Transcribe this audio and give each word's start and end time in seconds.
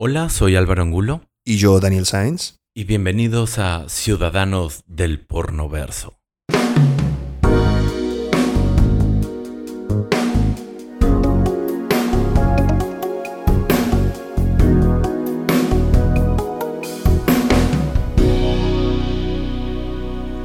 Hola, 0.00 0.28
soy 0.28 0.54
Álvaro 0.54 0.82
Angulo. 0.82 1.22
Y 1.44 1.56
yo, 1.56 1.80
Daniel 1.80 2.06
Sáenz. 2.06 2.60
Y 2.72 2.84
bienvenidos 2.84 3.58
a 3.58 3.88
Ciudadanos 3.88 4.84
del 4.86 5.18
Pornoverso. 5.18 6.20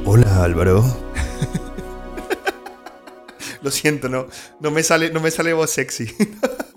Hola, 0.04 0.42
Álvaro. 0.42 0.82
Lo 3.62 3.70
siento, 3.70 4.08
no, 4.08 4.26
no 4.58 4.72
me 4.72 4.82
sale, 4.82 5.12
no 5.12 5.20
me 5.20 5.30
sale 5.30 5.52
voz 5.52 5.70
sexy. 5.70 6.12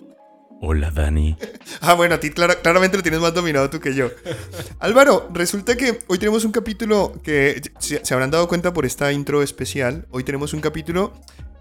Hola, 0.60 0.90
Dani. 0.92 1.38
Ah, 1.82 1.94
bueno, 1.94 2.16
a 2.16 2.20
ti 2.20 2.32
claramente 2.32 2.98
lo 2.98 3.04
tienes 3.04 3.22
más 3.22 3.34
dominado 3.34 3.70
tú 3.70 3.80
que 3.80 3.94
yo. 3.94 4.10
Álvaro, 4.80 5.30
resulta 5.32 5.78
que 5.78 6.00
hoy 6.08 6.18
tenemos 6.18 6.44
un 6.46 6.52
capítulo 6.52 7.14
que 7.24 7.62
se, 7.80 8.02
habrán 8.14 8.32
dado 8.32 8.48
cuenta 8.48 8.74
por 8.74 8.86
esta 8.86 9.12
intro 9.12 9.44
especial. 9.44 10.08
Hoy 10.10 10.24
tenemos 10.24 10.54
un 10.54 10.62
capítulo 10.62 11.14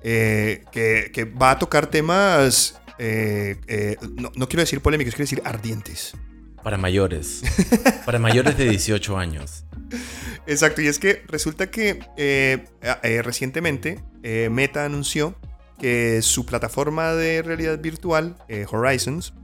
eh, 0.03 0.65
que, 0.73 1.25
va 1.25 1.53
a 1.53 1.59
tocar 1.59 1.89
temas, 1.89 2.81
eh, 2.99 3.57
eh, 3.67 3.97
no, 4.17 4.49
quiero 4.49 4.63
decir 4.63 4.81
polémicos, 4.81 5.15
quiero 5.15 5.25
decir 5.25 5.43
ardientes. 5.45 6.15
Para 6.63 6.79
mayores. 6.79 7.43
Para 8.07 8.19
mayores 8.19 8.57
de 8.57 8.69
18 8.71 9.19
años. 9.19 9.65
Exacto, 10.47 10.81
y 10.81 10.87
es 10.87 10.99
que 10.99 11.23
resulta 11.29 11.71
que 11.71 12.01
recientemente 13.23 14.03
Meta 14.51 14.85
anunció 14.85 15.37
que 15.79 16.23
su 16.23 16.47
plataforma 16.47 17.13
de 17.13 17.43
realidad 17.43 17.79
virtual, 17.81 18.37
eh, 18.49 18.67
Horizons, 18.71 19.35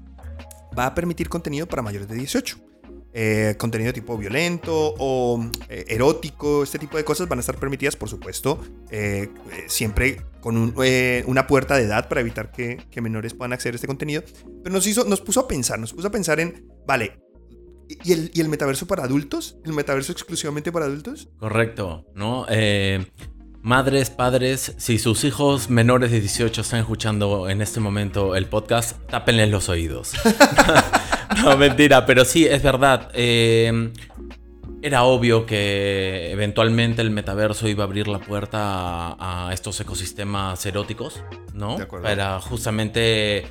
va 0.77 0.87
a 0.87 0.95
permitir 0.95 1.29
contenido 1.29 1.67
para 1.67 1.83
mayores 1.83 2.09
de 2.09 2.17
18. 2.17 2.59
Eh, 3.15 3.57
contenido 3.59 3.93
tipo 3.93 4.17
violento 4.17 4.95
o 4.99 5.45
eh, 5.69 5.85
erótico, 5.89 6.63
este 6.63 6.79
tipo 6.79 6.97
de 6.97 7.05
cosas 7.05 7.29
van 7.29 7.39
a 7.39 7.41
estar 7.41 7.59
permitidas, 7.59 7.95
por 7.95 8.09
supuesto, 8.09 8.59
siempre 9.67 10.23
con 10.41 10.75
una 11.27 11.47
puerta 11.47 11.77
de 11.77 11.85
edad 11.85 12.09
para 12.09 12.23
evitar 12.23 12.51
que, 12.51 12.79
menores 13.03 13.35
puedan 13.35 13.53
acceder 13.53 13.75
a 13.75 13.77
este 13.77 13.87
contenido. 13.87 14.23
Pero 14.63 14.73
nos, 14.73 14.87
hizo, 14.87 15.05
nos 15.05 15.21
puso 15.21 15.41
a 15.41 15.49
pensar, 15.49 15.79
nos 15.79 15.93
puso 15.93 16.09
a 16.09 16.11
pensar 16.11 16.41
en, 16.41 16.67
vale, 16.87 17.21
¿y 18.03 18.13
el, 18.13 18.31
¿y 18.33 18.41
el 18.41 18.49
metaverso 18.49 18.87
para 18.87 19.05
adultos? 19.05 19.59
¿El 19.67 19.75
metaverso 19.75 20.13
exclusivamente 20.13 20.73
para 20.73 20.87
adultos? 20.87 21.29
Correcto, 21.39 22.07
¿no? 22.15 22.47
Madres, 23.63 24.11
padres, 24.11 24.75
si 24.77 24.99
sus 24.99 25.23
hijos 25.23 25.71
menores 25.71 26.11
de 26.11 26.21
18 26.21 26.63
están 26.63 26.81
escuchando 26.81 27.49
en 27.49 27.63
este 27.63 27.79
momento 27.79 28.35
el 28.35 28.47
podcast, 28.47 28.99
tápenles 29.09 29.51
los 29.51 29.69
oídos. 29.69 30.15
no, 31.45 31.57
mentira, 31.57 32.05
pero 32.05 32.25
sí, 32.25 32.45
es 32.45 32.61
verdad. 32.61 33.11
Eh, 33.15 33.93
era 34.83 35.05
obvio 35.05 35.47
que 35.47 36.33
eventualmente 36.33 37.03
el 37.03 37.13
metaverso 37.13 37.69
iba 37.69 37.85
a 37.85 37.87
abrir 37.87 38.09
la 38.09 38.19
puerta 38.19 39.13
a, 39.13 39.49
a 39.49 39.55
estos 39.55 39.81
ecosistemas 39.81 40.67
eróticos, 40.67 41.23
¿no? 41.55 41.77
De 41.77 41.85
acuerdo. 41.85 42.05
Para 42.05 42.41
justamente 42.41 43.47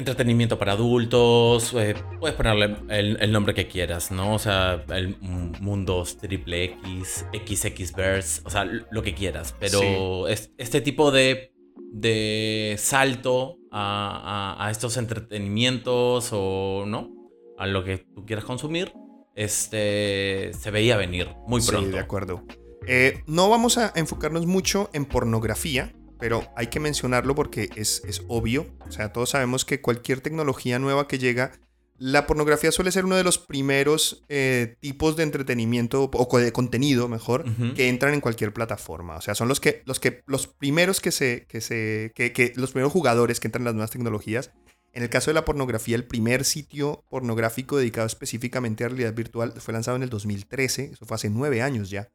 entretenimiento 0.00 0.58
para 0.58 0.72
adultos, 0.72 1.72
eh, 1.74 1.94
puedes 2.18 2.36
ponerle 2.36 2.76
el, 2.88 3.32
nombre 3.32 3.54
que 3.54 3.68
quieras, 3.68 4.10
¿no? 4.10 4.34
O 4.34 4.38
sea, 4.38 4.84
el 4.88 5.16
mundos 5.60 6.18
triple 6.18 6.64
X, 6.64 7.24
XXverse, 7.32 8.42
o 8.44 8.50
sea, 8.50 8.64
lo 8.64 9.02
que 9.02 9.14
quieras. 9.14 9.54
Pero 9.60 10.26
es, 10.26 10.52
este 10.58 10.80
tipo 10.80 11.12
de, 11.12 11.52
de 11.92 12.74
salto 12.78 13.58
a, 13.70 14.68
estos 14.70 14.96
entretenimientos 14.96 16.30
o, 16.32 16.84
¿no? 16.86 17.10
A 17.56 17.66
lo 17.66 17.84
que 17.84 17.98
tú 17.98 18.24
quieras 18.26 18.44
consumir, 18.44 18.92
este, 19.34 20.50
se 20.58 20.70
veía 20.70 20.96
venir 20.96 21.28
muy 21.46 21.62
pronto. 21.62 21.86
Sí, 21.86 21.92
de 21.92 22.00
acuerdo. 22.00 22.44
Eh, 22.86 23.22
no 23.26 23.48
vamos 23.48 23.78
a 23.78 23.92
enfocarnos 23.94 24.46
mucho 24.46 24.90
en 24.92 25.04
pornografía, 25.04 25.92
pero 26.20 26.46
hay 26.54 26.68
que 26.68 26.78
mencionarlo 26.78 27.34
porque 27.34 27.70
es, 27.74 28.02
obvio. 28.28 28.66
O 28.86 28.92
sea, 28.92 29.12
todos 29.12 29.30
sabemos 29.30 29.64
que 29.64 29.80
cualquier 29.80 30.20
tecnología 30.20 30.78
nueva 30.78 31.08
que 31.08 31.18
llega, 31.18 31.52
la 31.98 32.26
pornografía 32.26 32.70
suele 32.70 32.92
ser 32.92 33.04
uno 33.04 33.16
de 33.16 33.24
los 33.24 33.38
primeros 33.38 34.22
eh, 34.28 34.76
tipos 34.80 35.16
de 35.16 35.22
entretenimiento 35.22 36.10
o 36.12 36.38
de 36.38 36.52
contenido, 36.52 37.08
mejor, 37.08 37.44
que 37.74 37.88
entran 37.88 38.14
en 38.14 38.20
cualquier 38.20 38.52
plataforma. 38.52 39.16
O 39.16 39.20
sea, 39.20 39.34
son 39.34 39.48
los 39.48 39.60
que 39.60 39.82
los 39.86 39.98
que 39.98 40.22
los 40.26 40.46
primeros 40.46 41.00
que 41.00 41.10
se 41.10 41.46
que 41.48 41.60
se 41.60 42.12
que, 42.14 42.52
los 42.56 42.72
primeros 42.72 42.92
jugadores 42.92 43.40
que 43.40 43.48
entran 43.48 43.62
en 43.62 43.66
las 43.66 43.74
nuevas 43.74 43.90
tecnologías. 43.90 44.52
En 44.92 45.04
el 45.04 45.08
caso 45.08 45.30
de 45.30 45.34
la 45.34 45.44
pornografía, 45.44 45.94
el 45.94 46.04
primer 46.04 46.44
sitio 46.44 47.04
pornográfico 47.10 47.76
dedicado 47.76 48.06
específicamente 48.06 48.84
a 48.84 48.88
realidad 48.88 49.14
virtual 49.14 49.52
fue 49.58 49.72
lanzado 49.72 49.96
en 49.96 50.02
el 50.02 50.10
2013. 50.10 50.90
Eso 50.94 51.06
fue 51.06 51.14
hace 51.14 51.30
nueve 51.30 51.62
años 51.62 51.90
ya. 51.90 52.08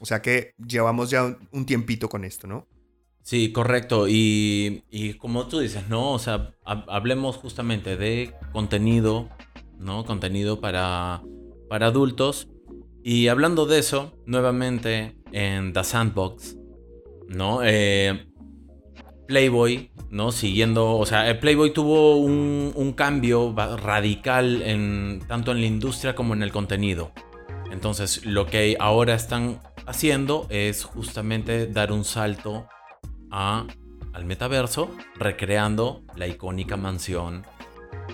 O 0.00 0.06
sea 0.06 0.20
que 0.20 0.54
llevamos 0.66 1.10
ya 1.10 1.36
un 1.52 1.66
tiempito 1.66 2.08
con 2.08 2.24
esto, 2.24 2.46
¿no? 2.46 2.66
Sí, 3.28 3.52
correcto. 3.52 4.06
Y, 4.08 4.84
como 5.18 5.48
tú 5.48 5.58
dices, 5.58 5.86
¿no? 5.90 6.12
O 6.12 6.18
sea, 6.18 6.54
hablemos 6.64 7.36
justamente 7.36 7.98
de 7.98 8.32
contenido, 8.52 9.28
¿no? 9.78 10.06
Contenido 10.06 10.62
para, 10.62 11.20
para 11.68 11.88
adultos. 11.88 12.48
Y 13.04 13.28
hablando 13.28 13.66
de 13.66 13.80
eso, 13.80 14.14
nuevamente 14.24 15.18
en 15.30 15.74
The 15.74 15.84
Sandbox, 15.84 16.56
¿no? 17.28 17.60
Eh, 17.62 18.32
Playboy, 19.26 19.90
¿no? 20.08 20.32
Siguiendo, 20.32 20.96
o 20.96 21.04
sea, 21.04 21.38
Playboy 21.38 21.74
tuvo 21.74 22.16
un, 22.16 22.72
un, 22.74 22.92
cambio 22.94 23.54
radical 23.54 24.62
en, 24.62 25.20
tanto 25.28 25.52
en 25.52 25.60
la 25.60 25.66
industria 25.66 26.14
como 26.14 26.32
en 26.32 26.42
el 26.42 26.50
contenido. 26.50 27.12
Entonces, 27.70 28.24
lo 28.24 28.46
que 28.46 28.78
ahora 28.80 29.12
están 29.12 29.60
haciendo 29.84 30.46
es 30.48 30.82
justamente 30.84 31.66
dar 31.66 31.92
un 31.92 32.06
salto 32.06 32.66
al 33.30 34.24
metaverso, 34.24 34.90
recreando 35.16 36.02
la 36.16 36.26
icónica 36.26 36.76
mansión 36.76 37.44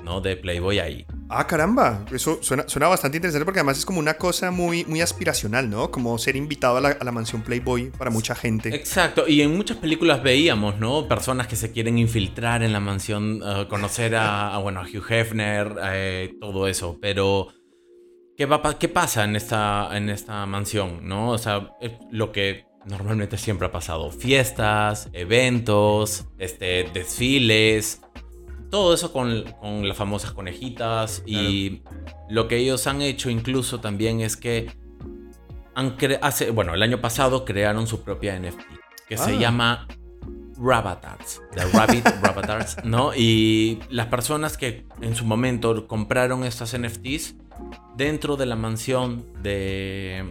¿no? 0.02 0.20
de 0.20 0.36
Playboy 0.36 0.78
ahí. 0.78 1.06
Ah, 1.28 1.46
caramba, 1.46 2.04
eso 2.12 2.38
suena, 2.42 2.88
bastante 2.88 3.16
interesante 3.16 3.44
porque 3.44 3.60
además 3.60 3.78
es 3.78 3.86
como 3.86 3.98
una 3.98 4.14
cosa 4.14 4.50
muy, 4.50 4.84
muy 4.84 5.00
aspiracional, 5.00 5.70
¿no? 5.70 5.90
Como 5.90 6.16
ser 6.18 6.36
invitado 6.36 6.76
a 6.76 6.80
la, 6.80 7.12
mansión 7.12 7.42
Playboy 7.42 7.90
para 7.90 8.10
mucha 8.10 8.34
gente. 8.34 8.74
Exacto, 8.74 9.26
y 9.26 9.40
en 9.40 9.56
muchas 9.56 9.78
películas 9.78 10.22
veíamos, 10.22 10.78
¿no? 10.78 11.08
Personas 11.08 11.46
que 11.46 11.56
se 11.56 11.72
quieren 11.72 11.98
infiltrar 11.98 12.62
en 12.62 12.72
la 12.72 12.80
mansión, 12.80 13.40
eh, 13.44 13.66
conocer 13.68 14.14
a, 14.16 14.58
bueno, 14.58 14.80
a 14.80 14.84
Hugh 14.84 15.10
Hefner, 15.10 15.76
eh, 15.82 16.34
todo 16.40 16.68
eso, 16.68 16.98
pero... 17.00 17.48
¿Qué, 18.36 18.46
va, 18.46 18.78
¿Qué 18.80 18.88
pasa 18.88 19.22
en 19.22 19.36
esta, 19.36 19.96
en 19.96 20.10
esta 20.10 20.44
mansión, 20.44 21.06
no? 21.06 21.30
O 21.30 21.38
sea, 21.38 21.70
lo 22.10 22.32
que 22.32 22.64
normalmente 22.86 23.38
siempre 23.38 23.66
ha 23.66 23.72
pasado 23.72 24.10
fiestas, 24.10 25.08
eventos, 25.12 26.26
este, 26.38 26.84
desfiles, 26.92 28.00
todo 28.70 28.92
eso 28.92 29.12
con, 29.12 29.44
las 29.86 29.96
famosas 29.96 30.32
conejitas 30.32 31.22
y 31.26 31.82
lo 32.28 32.48
que 32.48 32.56
ellos 32.56 32.86
han 32.86 33.02
hecho 33.02 33.30
incluso 33.30 33.80
también 33.80 34.20
es 34.20 34.36
que 34.36 34.70
han 35.74 35.96
hace, 36.22 36.50
bueno, 36.50 36.74
el 36.74 36.82
año 36.82 37.00
pasado 37.00 37.44
crearon 37.44 37.86
su 37.86 38.02
propia 38.02 38.38
NFT 38.38 38.60
que 39.08 39.16
se 39.16 39.32
ah. 39.32 39.38
llama 39.38 39.86
Rabatards, 40.58 41.42
The 41.54 41.66
Rabbit 41.66 42.04
Rabatards, 42.22 42.84
¿no? 42.84 43.14
Y 43.14 43.80
las 43.90 44.06
personas 44.06 44.56
que 44.56 44.86
en 45.00 45.14
su 45.14 45.24
momento 45.24 45.86
compraron 45.86 46.44
estas 46.44 46.76
NFTs 46.76 47.36
dentro 47.96 48.36
de 48.36 48.46
la 48.46 48.56
mansión 48.56 49.24
de 49.42 50.30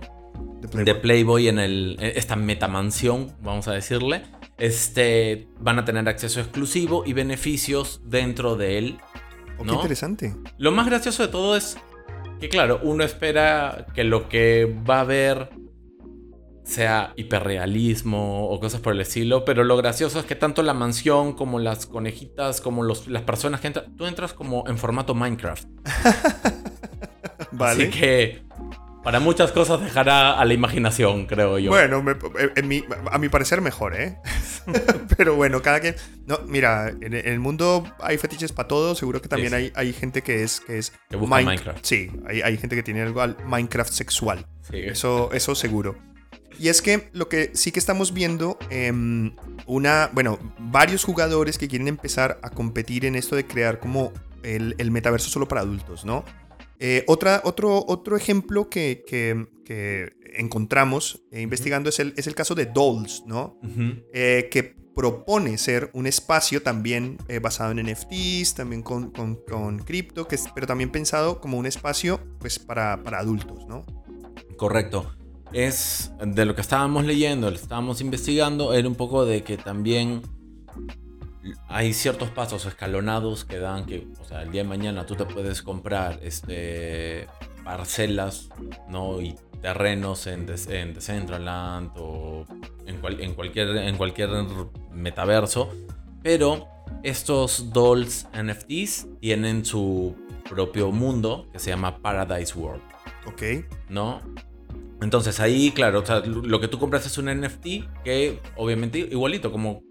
de 0.72 0.96
Playboy. 0.96 1.48
en 1.48 1.60
el, 1.60 1.98
esta 2.00 2.36
metamansión, 2.36 3.36
vamos 3.42 3.68
a 3.68 3.74
decirle, 3.74 4.24
este, 4.58 5.48
van 5.60 5.80
a 5.80 5.86
tener 5.86 6.08
acceso 6.08 6.40
exclusivo 6.40 7.04
y 7.06 7.14
beneficios 7.14 8.02
dentro 8.06 8.56
de 8.56 8.78
él. 8.78 8.98
Oh, 9.58 9.64
qué 9.64 9.74
interesante. 9.74 10.36
Lo 10.58 10.72
más 10.72 10.86
gracioso 10.88 11.24
de 11.24 11.30
todo 11.30 11.56
es 11.56 11.78
que, 12.40 12.50
claro, 12.50 12.80
uno 12.84 13.04
espera 13.04 13.86
que 13.94 14.04
lo 14.04 14.30
que 14.30 14.74
va 14.88 15.02
a 15.02 15.04
ver 15.04 15.50
sea 16.64 17.14
hiperrealismo 17.18 18.48
o 18.48 18.60
cosas 18.60 18.80
por 18.80 18.94
el 18.94 19.02
estilo, 19.02 19.44
pero 19.44 19.64
lo 19.64 19.76
gracioso 19.76 20.20
es 20.20 20.26
que 20.26 20.36
tanto 20.36 20.64
la 20.64 20.74
mansión 20.74 21.34
como 21.34 21.60
las 21.60 21.86
conejitas, 21.86 22.62
como 22.62 22.84
los, 22.84 23.08
las 23.08 23.24
personas 23.24 23.60
que 23.60 23.68
entran, 23.68 23.96
tú 23.98 24.06
entras 24.06 24.34
como 24.34 24.64
en 24.68 24.78
formato 24.78 25.14
Minecraft. 25.14 25.68
vale. 27.52 27.84
Así 27.84 27.92
que 27.92 28.44
para 29.04 29.20
muchas 29.20 29.52
cosas 29.52 29.82
dejará 29.82 30.40
a 30.40 30.46
la 30.46 30.54
imaginación, 30.54 31.26
creo 31.26 31.60
yo. 31.60 31.70
Bueno, 31.72 32.04
a 33.12 33.18
mi 33.18 33.30
parecer 33.30 33.62
mejor, 33.62 33.96
¿eh? 33.96 34.18
Pero 35.18 35.36
bueno, 35.36 35.62
cada 35.62 35.80
quien... 35.80 35.96
No, 36.26 36.40
mira, 36.48 36.90
en, 36.90 37.14
el 37.14 37.40
mundo 37.40 37.84
hay 38.00 38.18
fetiches 38.18 38.52
para 38.52 38.68
todo. 38.68 38.96
Seguro 38.96 39.22
que 39.22 39.28
también 39.28 39.54
Hay, 39.54 39.72
hay 39.76 39.94
gente 39.94 40.22
que 40.22 40.44
es... 40.44 40.62
Que, 40.62 40.78
es 40.78 40.94
que 41.10 41.18
busca 41.18 41.42
Minecraft. 41.42 41.84
Sí, 41.84 42.12
hay, 42.26 42.58
gente 42.58 42.76
que 42.76 42.84
tiene 42.84 43.02
algo 43.02 43.22
al 43.22 43.38
Minecraft 43.46 43.92
sexual. 43.92 44.46
Sí. 44.62 44.78
Eso, 44.78 45.30
eso 45.34 45.56
seguro. 45.56 45.98
Y 46.60 46.70
es 46.70 46.82
que 46.82 47.10
lo 47.14 47.30
que 47.30 47.52
sí 47.54 47.72
que 47.72 47.80
estamos 47.80 48.14
viendo, 48.14 48.58
em, 48.70 49.36
una, 49.66 50.10
bueno, 50.14 50.40
varios 50.60 51.04
jugadores 51.04 51.58
que 51.58 51.68
quieren 51.68 51.88
empezar 51.88 52.40
a 52.42 52.52
competir 52.52 53.06
en 53.06 53.16
esto 53.16 53.36
de 53.36 53.46
crear 53.46 53.80
como 53.80 54.14
el, 54.44 54.76
el 54.78 54.92
metaverso 54.92 55.30
solo 55.30 55.48
para 55.48 55.62
adultos, 55.62 56.06
¿no? 56.06 56.24
Eh, 56.86 57.06
otra, 57.08 57.40
otro, 57.46 57.86
otro 57.88 58.18
ejemplo 58.18 58.70
que, 58.70 59.06
que, 59.08 59.48
que 59.64 60.18
encontramos 60.36 61.24
eh, 61.32 61.40
investigando 61.40 61.88
es 61.88 61.98
el, 62.00 62.14
es 62.18 62.28
el 62.28 62.36
caso 62.36 62.56
de 62.56 62.66
Dolls, 62.66 63.24
¿no? 63.26 63.58
Eh, 64.12 64.50
que 64.52 64.76
propone 64.94 65.58
ser 65.58 65.90
un 65.94 66.08
espacio 66.08 66.62
también 66.62 67.18
basado 67.42 67.72
en 67.72 67.90
NFTs, 67.90 68.56
también 68.56 68.84
con, 68.84 69.12
con, 69.12 69.38
con 69.38 69.80
cripto, 69.80 70.28
que 70.28 70.38
pero 70.54 70.68
también 70.68 70.92
pensado 70.92 71.40
como 71.40 71.58
un 71.58 71.68
espacio 71.68 72.20
pues, 72.40 72.60
para, 72.60 73.02
para 73.02 73.20
adultos, 73.20 73.66
¿no? 73.66 73.86
Correcto. 74.58 75.16
Es 75.54 76.12
de 76.22 76.44
lo 76.44 76.54
que 76.54 76.62
estábamos 76.62 77.06
leyendo, 77.06 77.50
lo 77.50 77.56
estábamos 77.56 78.02
investigando, 78.02 78.74
era 78.74 78.90
un 78.90 78.96
poco 78.96 79.26
de 79.26 79.42
que 79.42 79.56
también 79.56 80.22
hay 81.68 81.94
ciertos 81.94 82.30
pasos 82.30 82.66
escalonados 82.66 83.46
que 83.46 83.60
dan 83.60 83.86
que, 83.86 84.08
o 84.20 84.26
sea, 84.26 84.44
el 84.44 84.52
día 84.52 84.64
de 84.64 84.70
mañana 84.70 85.06
tú 85.06 85.16
te 85.16 85.26
puedes 85.26 85.62
comprar 85.62 86.20
este, 86.24 87.28
parcelas, 87.64 88.50
¿no? 88.90 89.22
Y 89.22 89.36
terrenos 89.62 90.28
en, 90.28 90.46
en 90.70 90.94
Decentraland 90.94 91.92
o 91.98 92.46
en, 92.86 93.00
en, 93.20 93.34
cualquier, 93.34 93.78
en 93.78 93.98
cualquier 93.98 94.30
metaverso, 94.92 95.70
pero 96.22 96.68
estos 97.04 97.72
dolls 97.72 98.28
NFTs 98.34 99.08
tienen 99.20 99.66
su 99.66 100.16
propio 100.50 100.92
mundo 100.92 101.48
que 101.52 101.60
se 101.60 101.70
llama 101.70 101.98
Paradise 102.00 102.58
World. 102.58 102.82
Ok. 103.26 103.66
¿No? 103.90 104.22
Entonces 105.02 105.40
ahí, 105.40 105.72
claro, 105.72 106.00
o 106.00 106.06
sea, 106.06 106.20
lo 106.20 106.60
que 106.62 106.68
tú 106.68 106.80
compras 106.80 107.06
es 107.06 107.18
un 107.18 107.26
NFT 107.26 107.66
que 108.04 108.40
obviamente 108.56 109.00
igualito, 109.00 109.52
como 109.52 109.84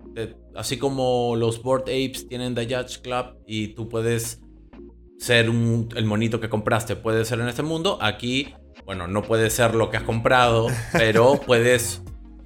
así 0.55 0.79
como 0.79 1.35
los 1.37 1.63
Board 1.63 1.83
Apes 1.83 2.29
tienen 2.29 2.55
The 2.55 2.65
Judge 2.65 3.01
Club 3.03 3.37
y 3.47 3.69
tú 3.69 3.89
puedes 3.89 4.41
ser 5.19 5.47
el 5.47 6.05
monito 6.05 6.41
que 6.41 6.49
compraste, 6.49 6.97
puede 6.97 7.25
ser 7.25 7.41
en 7.41 7.49
este 7.49 7.63
mundo, 7.63 7.99
aquí, 8.01 8.55
bueno, 8.85 9.07
no 9.07 9.23
puede 9.23 9.51
ser 9.51 9.75
lo 9.75 9.91
que 9.91 9.97
has 9.97 10.03
comprado, 10.03 10.67
pero 10.93 11.41
puedes 11.41 12.03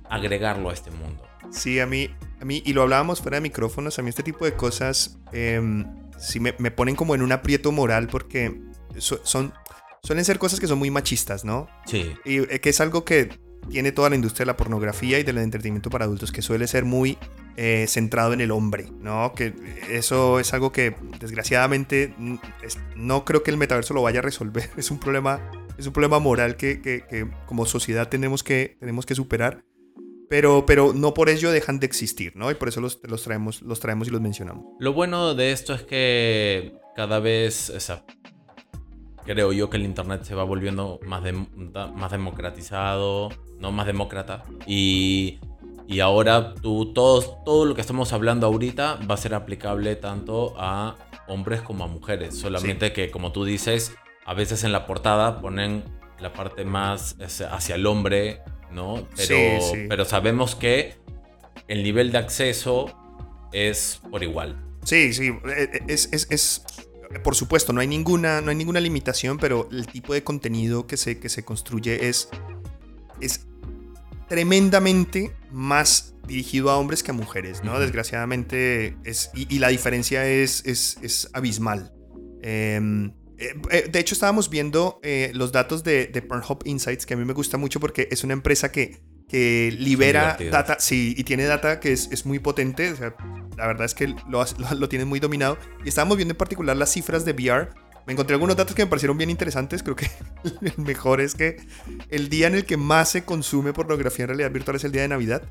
agregarlo 0.09 0.71
a 0.71 0.73
este 0.75 0.91
mundo. 0.91 1.23
Sí, 1.51 1.81
a 1.81 1.87
mí, 1.87 2.11
a 2.41 2.45
mí, 2.45 2.63
y 2.67 2.73
lo 2.73 2.83
hablábamos 2.83 3.23
fuera 3.23 3.37
de 3.37 3.41
micrófonos, 3.41 3.99
a 3.99 4.03
mí 4.03 4.11
este 4.11 4.23
tipo 4.23 4.45
de 4.45 4.55
cosas 4.55 5.19
eh, 5.33 5.61
sí 6.19 6.41
me, 6.41 6.55
me, 6.59 6.71
ponen 6.71 6.97
como 6.97 7.15
en 7.15 7.23
un 7.23 7.33
aprieto 7.33 7.73
moral 7.73 8.09
porque 8.09 8.61
son, 8.99 9.53
suelen 10.03 10.25
ser 10.25 10.39
cosas 10.39 10.61
que 10.61 10.67
son 10.67 10.79
muy 10.79 10.91
machistas, 10.91 11.45
¿no? 11.45 11.69
Sí. 11.87 12.13
Y 12.25 12.39
eh, 12.39 12.61
que 12.61 12.71
es 12.71 12.81
algo 12.81 13.05
que 13.05 13.39
tiene 13.71 13.93
toda 13.93 14.11
la 14.11 14.17
industria 14.17 14.45
de 14.45 14.47
la 14.47 14.57
pornografía 14.57 15.19
y 15.19 15.23
del 15.23 15.39
entretenimiento 15.39 15.91
para 15.91 16.05
adultos, 16.05 16.33
que 16.33 16.43
suele 16.43 16.67
ser 16.67 16.85
muy 16.85 17.19
eh, 17.57 17.87
centrado 17.89 18.33
en 18.33 18.41
el 18.41 18.51
hombre, 18.51 18.89
¿no? 19.01 19.33
Que 19.35 19.55
eso 19.91 20.39
es 20.41 20.53
algo 20.53 20.73
que 20.73 20.95
desgraciadamente 21.21 22.15
no 22.97 23.25
creo 23.25 23.43
que 23.43 23.51
el 23.51 23.57
metaverso 23.57 23.95
lo 23.95 24.03
vaya 24.03 24.19
a 24.19 24.23
resolver. 24.23 24.71
Es 24.77 24.91
un 24.91 24.99
problema, 24.99 25.41
es 25.79 25.87
un 25.87 25.93
problema 25.93 26.19
moral 26.19 26.57
que, 26.57 26.81
que, 26.83 27.29
como 27.47 27.67
sociedad 27.67 28.09
tenemos 28.09 28.43
que, 28.43 28.77
tenemos 28.79 29.07
que 29.07 29.15
superar. 29.15 29.65
Pero, 30.29 30.67
pero 30.67 30.93
no 30.93 31.15
por 31.15 31.29
ello 31.29 31.53
dejan 31.53 31.79
de 31.79 31.87
existir, 31.87 32.33
¿no? 32.35 32.51
Y 32.51 32.55
por 32.55 32.69
eso 32.69 32.81
los, 32.81 32.99
los, 33.05 33.23
traemos, 33.23 33.63
los 33.63 33.79
traemos 33.79 34.09
y 34.09 34.11
los 34.11 34.21
mencionamos. 34.21 34.65
Lo 34.81 34.93
bueno 34.93 35.37
de 35.37 35.53
esto 35.53 35.73
es 35.73 35.83
que 35.83 36.75
cada 36.97 37.21
vez, 37.21 37.71
creo 39.27 39.53
yo 39.53 39.69
que 39.69 39.77
el 39.77 39.85
Internet 39.85 40.23
se 40.25 40.35
va 40.35 40.45
volviendo 40.45 40.99
más, 41.05 41.23
de, 41.23 41.33
más 41.33 42.11
democratizado, 42.11 43.29
no 43.59 43.73
más 43.73 43.87
demócrata. 43.87 44.45
Y, 44.67 45.39
y 45.87 46.01
ahora 46.01 46.55
tú, 46.55 46.93
todo, 46.95 47.43
todo 47.45 47.65
lo 47.65 47.75
que 47.75 47.81
estamos 47.81 48.13
hablando 48.13 48.47
ahorita 48.47 49.01
va 49.09 49.15
a 49.15 49.19
ser 49.19 49.35
aplicable 49.35 49.97
tanto 49.97 50.55
a 50.57 50.97
hombres 51.29 51.61
como 51.61 51.85
a 51.85 51.89
mujeres. 51.89 52.39
Solamente 52.39 52.93
que, 52.93 53.11
como 53.11 53.33
tú 53.33 53.45
dices, 53.45 53.95
a 54.25 54.35
veces 54.35 54.65
en 54.65 54.73
la 54.73 54.87
portada 54.87 55.41
ponen 55.41 55.85
la 56.21 56.33
parte 56.33 56.65
más 56.65 57.17
hacia 57.51 57.75
el 57.75 57.87
hombre, 57.87 58.41
¿no? 58.73 59.07
Pero, 59.17 59.39
pero 59.89 60.05
sabemos 60.05 60.55
que 60.55 60.95
el 61.69 61.83
nivel 61.83 62.13
de 62.13 62.19
acceso 62.19 62.87
es 63.53 64.01
por 64.11 64.23
igual. 64.23 64.57
Sí, 64.85 65.13
sí, 65.13 65.29
e, 65.29 65.63
e, 65.63 65.83
es, 65.89 66.09
es, 66.13 66.31
es, 66.31 66.86
por 67.23 67.35
supuesto, 67.35 67.73
no 67.73 67.81
hay, 67.81 67.87
ninguna, 67.87 68.41
no 68.41 68.51
hay 68.51 68.57
ninguna 68.57 68.81
limitación, 68.81 69.39
pero 69.39 69.69
el 69.71 69.87
tipo 69.87 70.15
de 70.15 70.23
contenido 70.23 70.87
que 70.87 70.97
se, 70.97 71.19
que 71.19 71.29
se 71.29 71.45
construye 71.45 72.09
es, 72.09 72.29
es 73.21 73.47
tremendamente 74.29 75.33
más 75.51 76.15
dirigido 76.27 76.71
a 76.71 76.77
hombres 76.77 77.03
que 77.03 77.13
a 77.13 77.15
mujeres, 77.15 77.63
¿no? 77.63 77.79
Desgraciadamente, 77.79 78.97
es, 79.05 79.31
y, 79.35 79.59
la 79.59 79.69
diferencia 79.69 80.27
es, 80.27 80.65
es, 80.67 80.99
es 81.03 81.31
abismal. 81.33 81.93
Em, 82.43 83.13
eh, 83.39 83.55
eh, 83.71 83.89
de 83.91 83.99
hecho, 83.99 84.15
estábamos 84.15 84.51
viendo 84.51 84.99
eh, 85.03 85.31
los 85.35 85.53
datos 85.53 85.85
de, 85.85 86.07
de 86.07 86.23
Pornhub 86.23 86.63
Insights, 86.65 87.07
que 87.07 87.15
a 87.15 87.17
mí 87.17 87.25
me 87.25 87.35
gusta 87.35 87.59
mucho 87.59 87.81
porque 87.81 88.09
es 88.11 88.25
una 88.25 88.33
empresa 88.33 88.73
que, 88.73 89.01
que 89.29 89.75
libera 89.79 90.37
data, 90.51 90.79
sí, 90.81 91.15
y 91.17 91.25
tiene 91.25 91.45
data 91.45 91.81
que 91.81 91.93
es, 91.93 92.09
es 92.11 92.27
muy 92.27 92.39
potente. 92.39 92.93
O 92.93 92.97
sea, 92.97 93.15
la 93.57 93.67
verdad 93.67 93.85
es 93.85 93.95
que 93.95 94.09
lo, 94.09 94.45
lo, 94.59 94.75
lo 94.79 94.89
tienen 94.89 95.09
muy 95.09 95.21
dominado. 95.21 95.59
Y 95.85 95.89
estábamos 95.89 96.17
viendo 96.17 96.33
en 96.33 96.39
particular 96.39 96.77
las 96.77 96.93
cifras 96.93 97.25
de 97.25 97.33
VR 97.33 97.71
me 98.07 98.13
encontré 98.13 98.35
algunos 98.35 98.57
datos 98.57 98.75
que 98.75 98.85
me 98.85 98.89
parecieron 98.89 99.19
bien 99.19 99.31
interesantes. 99.31 99.83
Creo 99.83 99.97
que 99.97 100.09
el 100.63 100.79
mejor 100.79 101.21
es 101.21 101.35
que 101.35 101.57
el 102.09 102.29
día 102.29 102.47
en 102.47 102.55
el 102.55 102.65
que 102.65 102.77
más 102.77 103.11
se 103.11 103.25
consume 103.25 103.73
pornografía 103.73 104.25
en 104.25 104.29
realidad 104.29 104.51
virtual 104.53 104.77
es 104.77 104.85
el 104.85 104.93
día 104.93 105.03
de 105.03 105.09
Navidad. 105.09 105.43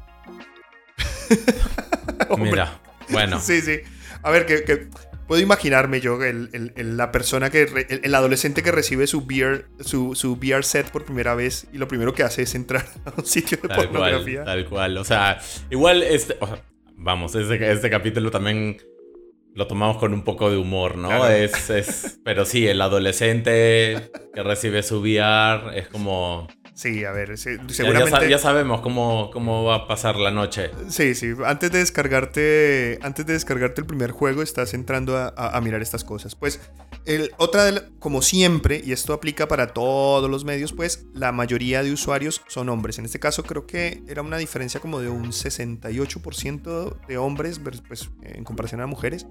Mira, 2.37 2.79
bueno. 3.09 3.41
Sí, 3.41 3.61
sí. 3.61 3.79
A 4.23 4.31
ver, 4.31 4.45
que, 4.45 4.87
puedo 5.27 5.41
imaginarme 5.41 5.99
yo, 5.99 6.23
el, 6.23 6.71
la 6.97 7.11
persona 7.11 7.49
que, 7.49 7.87
el, 8.03 8.15
adolescente 8.15 8.63
que 8.63 8.71
recibe 8.71 9.05
su 9.05 9.19
VR, 9.19 9.65
su, 9.81 10.15
su 10.15 10.33
VR 10.33 10.63
set 10.63 10.89
por 10.89 11.03
primera 11.03 11.35
vez 11.35 11.67
y 11.73 11.77
lo 11.77 11.87
primero 11.87 12.13
que 12.13 12.23
hace 12.23 12.43
es 12.43 12.55
entrar 12.55 12.85
a 13.05 13.13
un 13.17 13.25
sitio 13.25 13.59
de 13.61 13.67
pornografía. 13.67 14.45
tal 14.45 14.65
cual. 14.67 14.97
O 14.97 15.03
sea, 15.03 15.41
igual, 15.69 16.03
este, 16.03 16.37
vamos, 17.05 17.35
este, 17.35 17.71
este 17.71 17.89
capítulo 17.89 18.31
también 18.31 18.77
lo 19.53 19.67
tomamos 19.67 19.97
con 19.97 20.11
un 20.11 20.23
poco 20.23 20.49
de 20.49 20.57
humor, 20.57 20.97
¿no? 20.97 21.27
Es, 21.27 21.69
es, 21.69 22.19
pero 22.25 22.45
sí, 22.45 22.67
el 22.67 22.81
adolescente 22.81 24.11
que 24.33 24.43
recibe 24.43 24.83
su 24.83 24.99
VR 24.99 25.77
es 25.77 25.87
como... 25.87 26.47
Sí, 26.73 27.05
a 27.05 27.11
ver, 27.11 27.37
seguramente... 27.37 28.11
Ya, 28.23 28.27
ya, 28.27 28.37
sabemos 28.37 28.81
cómo, 28.81 29.29
cómo 29.31 29.63
va 29.63 29.75
a 29.75 29.87
pasar 29.87 30.17
la 30.17 30.31
noche. 30.31 30.71
Sí, 30.89 31.15
sí, 31.15 31.33
antes 31.45 31.71
de 31.71 31.77
descargarte, 31.79 32.99
antes 33.01 33.25
de 33.25 33.33
descargarte 33.33 33.79
el 33.79 33.87
primer 33.87 34.11
juego 34.11 34.41
estás 34.41 34.73
entrando 34.73 35.15
a, 35.15 35.29
a, 35.29 35.61
mirar 35.61 35.81
estas 35.81 36.03
cosas. 36.03 36.35
Pues, 36.35 36.59
el, 37.05 37.31
otra, 37.37 37.65
de 37.65 37.83
como 37.99 38.21
siempre, 38.21 38.81
y 38.83 38.91
esto 38.91 39.13
aplica 39.13 39.47
para 39.47 39.67
todos 39.67 40.29
los 40.29 40.43
medios, 40.43 40.73
pues 40.73 41.05
la 41.13 41.31
mayoría 41.31 41.83
de 41.83 41.91
usuarios 41.91 42.41
son 42.47 42.69
hombres. 42.69 42.97
En 42.97 43.05
este 43.05 43.19
caso 43.19 43.43
creo 43.43 43.67
que 43.67 44.01
era 44.07 44.21
una 44.23 44.37
diferencia 44.37 44.79
como 44.79 44.99
de 44.99 45.09
un 45.09 45.27
68% 45.31 47.05
de 47.07 47.17
hombres 47.17 47.59
pues, 47.87 48.09
en 48.23 48.43
comparación 48.43 48.81
a 48.81 48.87
mujeres. 48.87 49.27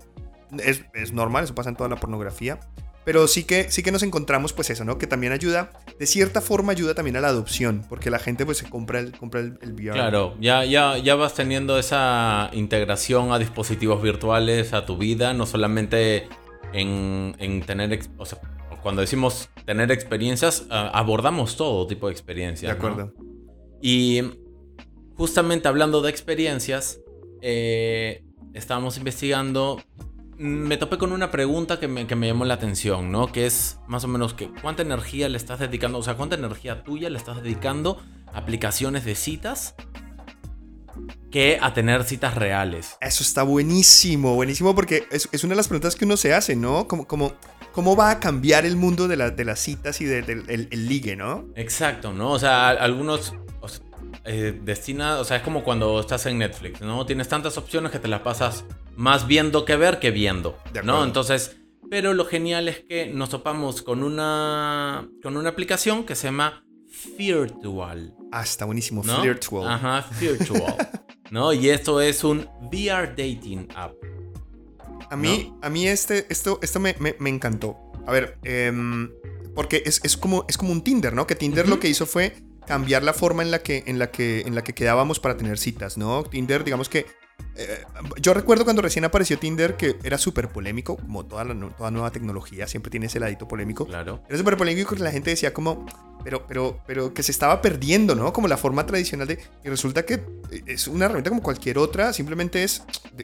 Es, 0.59 1.13
normal, 1.13 1.45
eso 1.45 1.55
pasa 1.55 1.71
en 1.71 1.77
toda 1.77 1.89
la 1.89 1.97
pornografía. 1.97 2.61
Pero 3.05 3.29
sí 3.29 3.45
que, 3.45 3.71
sí 3.71 3.83
que 3.83 3.93
nos 3.93 4.03
encontramos 4.03 4.55
pues 4.55 4.71
eso, 4.71 4.83
¿no? 4.87 4.97
Que 4.97 5.07
también 5.07 5.33
ayuda, 5.35 5.73
de 5.99 6.07
cierta 6.07 6.41
forma 6.41 6.73
ayuda 6.73 6.95
también 6.95 7.19
a 7.19 7.21
la 7.21 7.29
adopción, 7.29 7.85
porque 7.87 8.09
la 8.09 8.19
gente 8.19 8.47
pues 8.47 8.57
se 8.57 8.71
compra 8.71 8.99
el, 8.99 9.13
compra 9.13 9.41
el, 9.41 9.59
VR. 9.61 9.93
Claro, 9.93 10.35
ya, 10.41 10.65
ya, 10.65 10.97
ya 10.97 11.15
vas 11.15 11.35
teniendo 11.35 11.79
esa 11.79 12.49
integración 12.55 13.31
a 13.33 13.39
dispositivos 13.39 14.01
virtuales, 14.03 14.73
a 14.73 14.87
tu 14.87 14.97
vida, 14.97 15.35
no 15.35 15.45
solamente 15.45 16.29
en, 16.75 17.37
en 17.39 17.63
tener, 17.63 17.99
o 18.19 18.27
sea, 18.27 18.39
cuando 18.83 19.01
decimos 19.01 19.49
tener 19.65 19.91
experiencias, 19.93 20.67
abordamos 20.69 21.57
todo 21.57 21.87
tipo 21.87 22.09
de 22.09 22.13
experiencias. 22.13 22.73
De 22.73 22.77
acuerdo. 22.77 23.15
Y 23.81 24.21
justamente 25.15 25.69
hablando 25.69 26.03
de 26.03 26.11
experiencias, 26.11 27.01
eh, 27.41 28.25
estábamos 28.53 28.99
investigando 28.99 29.79
me 30.37 30.77
topé 30.77 30.99
con 30.99 31.13
una 31.13 31.31
pregunta 31.31 31.79
que 31.79 31.87
me, 31.87 32.07
llamó 32.07 32.45
la 32.45 32.55
atención, 32.55 33.13
¿no? 33.13 33.31
Que 33.31 33.47
es 33.47 33.79
más 33.87 34.03
o 34.05 34.09
menos 34.09 34.35
que 34.35 34.51
cuánta 34.63 34.83
energía 34.83 35.29
le 35.29 35.37
estás 35.37 35.61
dedicando, 35.61 35.99
o 35.99 36.03
sea, 36.03 36.17
cuánta 36.17 36.35
energía 36.35 36.83
tuya 36.83 37.09
le 37.09 37.19
estás 37.19 37.43
dedicando 37.43 38.03
a 38.33 38.39
aplicaciones 38.39 39.05
de 39.05 39.15
citas 39.15 39.77
que 41.31 41.59
a 41.61 41.75
tener 41.75 42.05
citas 42.05 42.35
reales. 42.35 42.97
Eso 43.01 43.23
está 43.23 43.43
buenísimo, 43.43 44.35
buenísimo 44.35 44.75
porque 44.75 45.05
es, 45.11 45.45
una 45.45 45.53
de 45.53 45.57
las 45.57 45.69
preguntas 45.69 45.97
que 45.97 46.05
uno 46.05 46.17
se 46.17 46.35
hace, 46.35 46.57
¿no? 46.57 46.87
Como, 46.89 47.07
como, 47.07 47.35
¿Cómo 47.73 47.97
va 47.97 48.11
a 48.11 48.21
cambiar 48.21 48.65
el 48.65 48.77
mundo 48.77 49.09
de, 49.09 49.17
de 49.17 49.45
las 49.45 49.59
citas 49.59 50.01
y 50.01 50.05
del 50.05 50.45
el 50.49 50.89
ligue, 50.89 51.17
¿no? 51.17 51.47
Exacto, 51.57 52.13
¿no? 52.13 52.31
O 52.31 52.39
sea, 52.39 52.69
algunos 52.71 53.35
eh, 54.25 54.59
destina, 54.63 55.19
o 55.19 55.25
sea, 55.25 55.39
es 55.39 55.43
como 55.43 55.63
cuando 55.63 56.01
estás 56.01 56.25
en 56.27 56.39
Netflix, 56.39 56.81
¿no? 56.81 57.05
Tienes 57.05 57.29
tantas 57.29 57.59
opciones 57.59 57.93
que 57.93 57.99
te 57.99 58.09
las 58.09 58.21
pasas 58.21 58.65
más 58.97 59.27
viendo 59.27 59.67
que 59.67 59.77
ver 59.77 59.99
que 59.99 60.11
viendo, 60.11 60.57
¿no? 60.83 61.05
Entonces, 61.05 61.59
pero 61.91 62.15
lo 62.15 62.25
genial 62.25 62.69
es 62.69 62.85
que 62.89 63.07
nos 63.07 63.29
topamos 63.29 63.83
con 63.83 64.03
una 64.03 65.07
con 65.23 65.37
una 65.37 65.51
aplicación 65.51 66.05
que 66.05 66.15
se 66.15 66.29
llama 66.29 66.64
Virtual. 67.17 68.15
Ah, 68.33 68.43
está 68.43 68.65
buenísimo, 68.65 69.03
¿no? 69.05 69.23
Virtual. 69.23 69.69
Ajá, 69.69 70.07
Virtual. 70.21 70.77
¿No? 71.31 71.53
Y 71.53 71.69
esto 71.71 72.01
es 72.01 72.23
un 72.25 72.49
VR 72.61 73.09
dating 73.09 73.69
app. 73.75 73.95
A 75.11 75.17
mí, 75.17 75.53
a 75.63 75.71
mí 75.71 75.87
este, 75.87 76.27
esto, 76.29 76.59
esto 76.63 76.81
me, 76.81 76.97
me, 76.99 77.31
encantó. 77.31 77.77
A 78.07 78.13
ver, 78.13 78.39
em, 78.43 79.11
porque 79.55 79.83
es, 79.85 80.01
es, 80.03 80.17
como, 80.17 80.45
es 80.49 80.57
como 80.57 80.73
un 80.73 80.83
Tinder, 80.83 81.13
¿no? 81.13 81.27
Que 81.27 81.35
Tinder 81.35 81.69
lo 81.69 81.79
que 81.79 81.89
hizo 81.89 82.07
fue 82.07 82.35
cambiar 82.67 83.03
la 83.03 83.13
forma 83.13 83.43
en 83.43 83.51
la 83.51 83.61
que, 83.61 83.85
en 83.87 83.99
la 83.99 84.11
que, 84.11 84.41
en 84.41 84.55
la 84.55 84.65
que 84.65 84.75
quedábamos 84.75 85.21
para 85.21 85.37
tener 85.37 85.59
citas, 85.59 85.97
¿no? 85.97 86.25
Tinder, 86.25 86.65
digamos 86.65 86.89
que 86.89 87.07
eh, 87.57 87.85
yo 88.21 88.35
recuerdo 88.35 88.65
cuando 88.65 88.83
recién 88.83 89.05
apareció 89.05 89.39
Tinder 89.39 89.77
que 89.77 89.97
era 90.03 90.19
súper 90.19 90.49
polémico, 90.49 90.97
como 90.97 91.25
toda, 91.25 91.45
la, 91.45 91.55
toda 91.77 91.91
nueva 91.91 92.11
tecnología, 92.11 92.67
siempre 92.67 92.91
tiene 92.91 93.07
ese 93.07 93.21
ladito 93.21 93.47
polémico. 93.47 93.87
Claro. 93.87 94.23
Era 94.29 94.39
súper 94.39 94.57
polémico 94.57 94.91
porque 94.91 95.05
la 95.05 95.13
gente 95.13 95.31
decía 95.31 95.55
como, 95.55 95.87
pero, 96.25 96.47
pero, 96.47 96.81
pero 96.87 97.15
que 97.15 97.23
se 97.23 97.31
estaba 97.31 97.63
perdiendo, 97.63 98.15
¿no? 98.15 98.33
Como 98.33 98.49
la 98.49 98.57
forma 98.57 98.87
tradicional 98.87 99.29
de... 99.29 99.39
Y 99.65 99.69
resulta 99.69 100.05
que 100.05 100.21
es 100.67 100.89
una 100.89 101.05
herramienta 101.05 101.31
como 101.31 101.43
cualquier 101.43 101.79
otra, 101.79 102.13
simplemente 102.13 102.65
es 102.65 102.83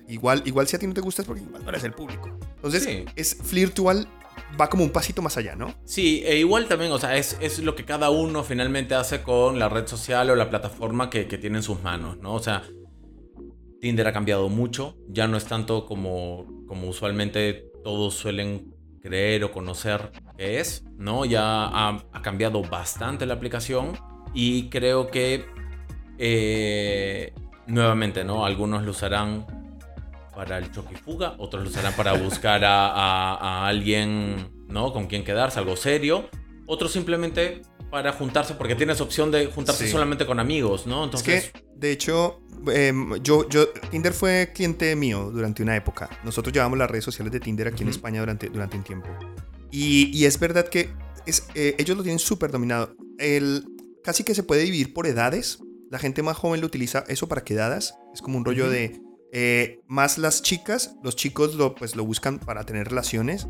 igual, 0.08 0.42
igual 0.44 0.68
si 0.68 0.76
a 0.76 0.78
ti 0.78 0.86
no 0.86 0.94
te 0.94 1.00
gusta 1.00 1.22
es 1.22 1.26
porque 1.26 1.42
igual 1.42 1.64
no 1.64 1.70
eres 1.70 1.82
el 1.84 1.92
público. 1.92 2.30
Entonces, 2.56 3.04
es 3.16 3.36
virtual 3.50 4.06
va 4.60 4.68
como 4.68 4.84
un 4.84 4.90
pasito 4.90 5.22
más 5.22 5.36
allá, 5.36 5.54
¿no? 5.54 5.74
Sí, 5.84 6.22
e 6.24 6.36
igual 6.38 6.66
también, 6.66 6.92
o 6.92 6.98
sea, 6.98 7.16
es, 7.16 7.36
es, 7.40 7.58
lo 7.58 7.74
que 7.74 7.84
cada 7.84 8.10
uno 8.10 8.42
finalmente 8.42 8.94
hace 8.94 9.22
con 9.22 9.58
la 9.58 9.68
red 9.68 9.86
social 9.86 10.30
o 10.30 10.36
la 10.36 10.48
plataforma 10.48 11.10
que, 11.10 11.26
que 11.26 11.38
tiene 11.38 11.58
en 11.58 11.62
sus 11.62 11.82
manos, 11.82 12.18
¿no? 12.18 12.34
O 12.34 12.42
sea, 12.42 12.62
Tinder 13.80 14.06
ha 14.06 14.12
cambiado 14.12 14.48
mucho, 14.48 14.96
ya 15.08 15.26
no 15.26 15.36
es 15.36 15.46
tanto 15.46 15.86
como, 15.86 16.64
como 16.66 16.88
usualmente 16.88 17.70
todos 17.82 18.14
suelen 18.14 18.74
creer 19.00 19.44
o 19.44 19.52
conocer 19.52 20.12
que 20.36 20.60
es, 20.60 20.84
¿no? 20.96 21.24
Ya 21.24 21.66
ha, 21.66 22.22
cambiado 22.22 22.62
bastante 22.62 23.26
la 23.26 23.34
aplicación 23.34 23.98
y 24.34 24.68
creo 24.68 25.10
que 25.10 25.46
eh, 26.18 27.32
nuevamente, 27.66 28.24
¿no? 28.24 28.44
Algunos 28.44 28.84
lo 28.84 28.90
usarán 28.90 29.46
para 30.34 30.58
el 30.58 30.70
choque 30.70 30.94
y 30.94 30.96
fuga, 30.96 31.34
otros 31.38 31.64
lo 31.64 31.70
usarán 31.70 31.94
para 31.94 32.12
buscar 32.12 32.62
a, 32.64 33.66
alguien, 33.66 34.50
¿no? 34.68 34.92
Con 34.92 35.06
quien 35.06 35.24
quedarse, 35.24 35.58
algo 35.58 35.76
serio, 35.76 36.28
otros 36.66 36.92
simplemente 36.92 37.62
para 37.90 38.12
juntarse 38.12 38.54
porque 38.54 38.74
tienes 38.74 39.00
opción 39.00 39.30
de 39.30 39.46
juntarse 39.46 39.90
solamente 39.90 40.26
con 40.26 40.38
amigos, 40.40 40.86
¿no? 40.86 41.04
Entonces, 41.04 41.52
de 41.74 41.90
hecho, 41.92 42.40
Em, 42.68 43.22
yo, 43.22 43.48
yo, 43.48 43.68
Tinder 43.90 44.12
fue 44.12 44.52
cliente 44.54 44.94
mío 44.94 45.30
durante 45.32 45.62
una 45.62 45.76
época. 45.76 46.10
Nosotros 46.24 46.52
llevamos 46.52 46.78
las 46.78 46.90
redes 46.90 47.04
sociales 47.04 47.32
de 47.32 47.40
Tinder 47.40 47.68
aquí 47.68 47.82
en 47.82 47.88
España 47.88 48.20
durante, 48.20 48.48
durante 48.48 48.76
un 48.76 48.84
tiempo. 48.84 49.08
Y, 49.70 50.16
y 50.16 50.26
es 50.26 50.38
verdad 50.38 50.68
que 50.68 50.90
es, 51.26 51.46
eh, 51.54 51.74
ellos 51.78 51.96
lo 51.96 52.02
tienen 52.02 52.18
súper 52.18 52.50
dominado. 52.50 52.94
El, 53.18 53.64
casi 54.04 54.24
que 54.24 54.34
se 54.34 54.42
puede 54.42 54.62
dividir 54.62 54.92
por 54.92 55.06
edades. 55.06 55.60
La 55.90 55.98
gente 55.98 56.22
más 56.22 56.36
joven 56.36 56.60
lo 56.60 56.66
utiliza 56.66 57.04
eso 57.08 57.28
para 57.28 57.42
quedadas. 57.42 57.94
Es 58.14 58.20
como 58.20 58.38
un 58.38 58.44
rollo 58.44 58.68
de... 58.68 59.00
Eh, 59.32 59.80
más 59.86 60.18
las 60.18 60.42
chicas, 60.42 60.96
los 61.04 61.14
chicos 61.14 61.54
lo, 61.54 61.76
pues, 61.76 61.94
lo 61.94 62.04
buscan 62.04 62.40
para 62.40 62.64
tener 62.64 62.88
relaciones. 62.88 63.46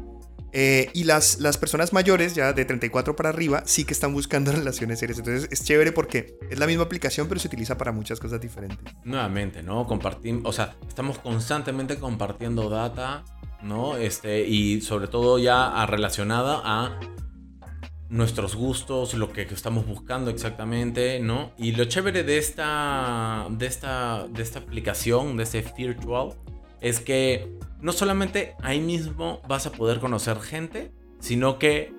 Eh, 0.52 0.90
y 0.94 1.04
las, 1.04 1.40
las 1.40 1.58
personas 1.58 1.92
mayores, 1.92 2.34
ya 2.34 2.52
de 2.52 2.64
34 2.64 3.14
para 3.16 3.28
arriba, 3.28 3.62
sí 3.66 3.84
que 3.84 3.92
están 3.92 4.12
buscando 4.12 4.52
relaciones 4.52 4.98
serias. 4.98 5.18
Entonces 5.18 5.48
es 5.50 5.64
chévere 5.64 5.92
porque 5.92 6.38
es 6.50 6.58
la 6.58 6.66
misma 6.66 6.84
aplicación, 6.84 7.28
pero 7.28 7.40
se 7.40 7.48
utiliza 7.48 7.76
para 7.78 7.92
muchas 7.92 8.20
cosas 8.20 8.40
diferentes. 8.40 8.78
Nuevamente, 9.04 9.62
¿no? 9.62 9.86
Compartimos, 9.86 10.42
o 10.44 10.52
sea, 10.52 10.76
estamos 10.88 11.18
constantemente 11.18 11.98
compartiendo 11.98 12.68
data, 12.68 13.24
¿no? 13.62 13.96
Este, 13.96 14.46
y 14.46 14.80
sobre 14.80 15.08
todo 15.08 15.38
ya 15.38 15.86
relacionada 15.86 16.60
a 16.64 16.98
nuestros 18.08 18.56
gustos, 18.56 19.14
lo 19.14 19.32
que 19.32 19.42
estamos 19.42 19.86
buscando 19.86 20.30
exactamente, 20.30 21.20
¿no? 21.20 21.52
Y 21.56 21.72
lo 21.72 21.84
chévere 21.84 22.24
de 22.24 22.38
esta, 22.38 23.46
de 23.50 23.66
esta, 23.66 24.26
de 24.28 24.42
esta 24.42 24.58
aplicación, 24.58 25.36
de 25.36 25.44
este 25.44 25.64
Virtual, 25.76 26.34
es 26.80 26.98
que 26.98 27.56
no 27.82 27.92
solamente 27.92 28.54
ahí 28.62 28.80
mismo 28.80 29.40
vas 29.48 29.66
a 29.66 29.72
poder 29.72 30.00
conocer 30.00 30.40
gente, 30.40 30.92
sino 31.20 31.58
que 31.58 31.92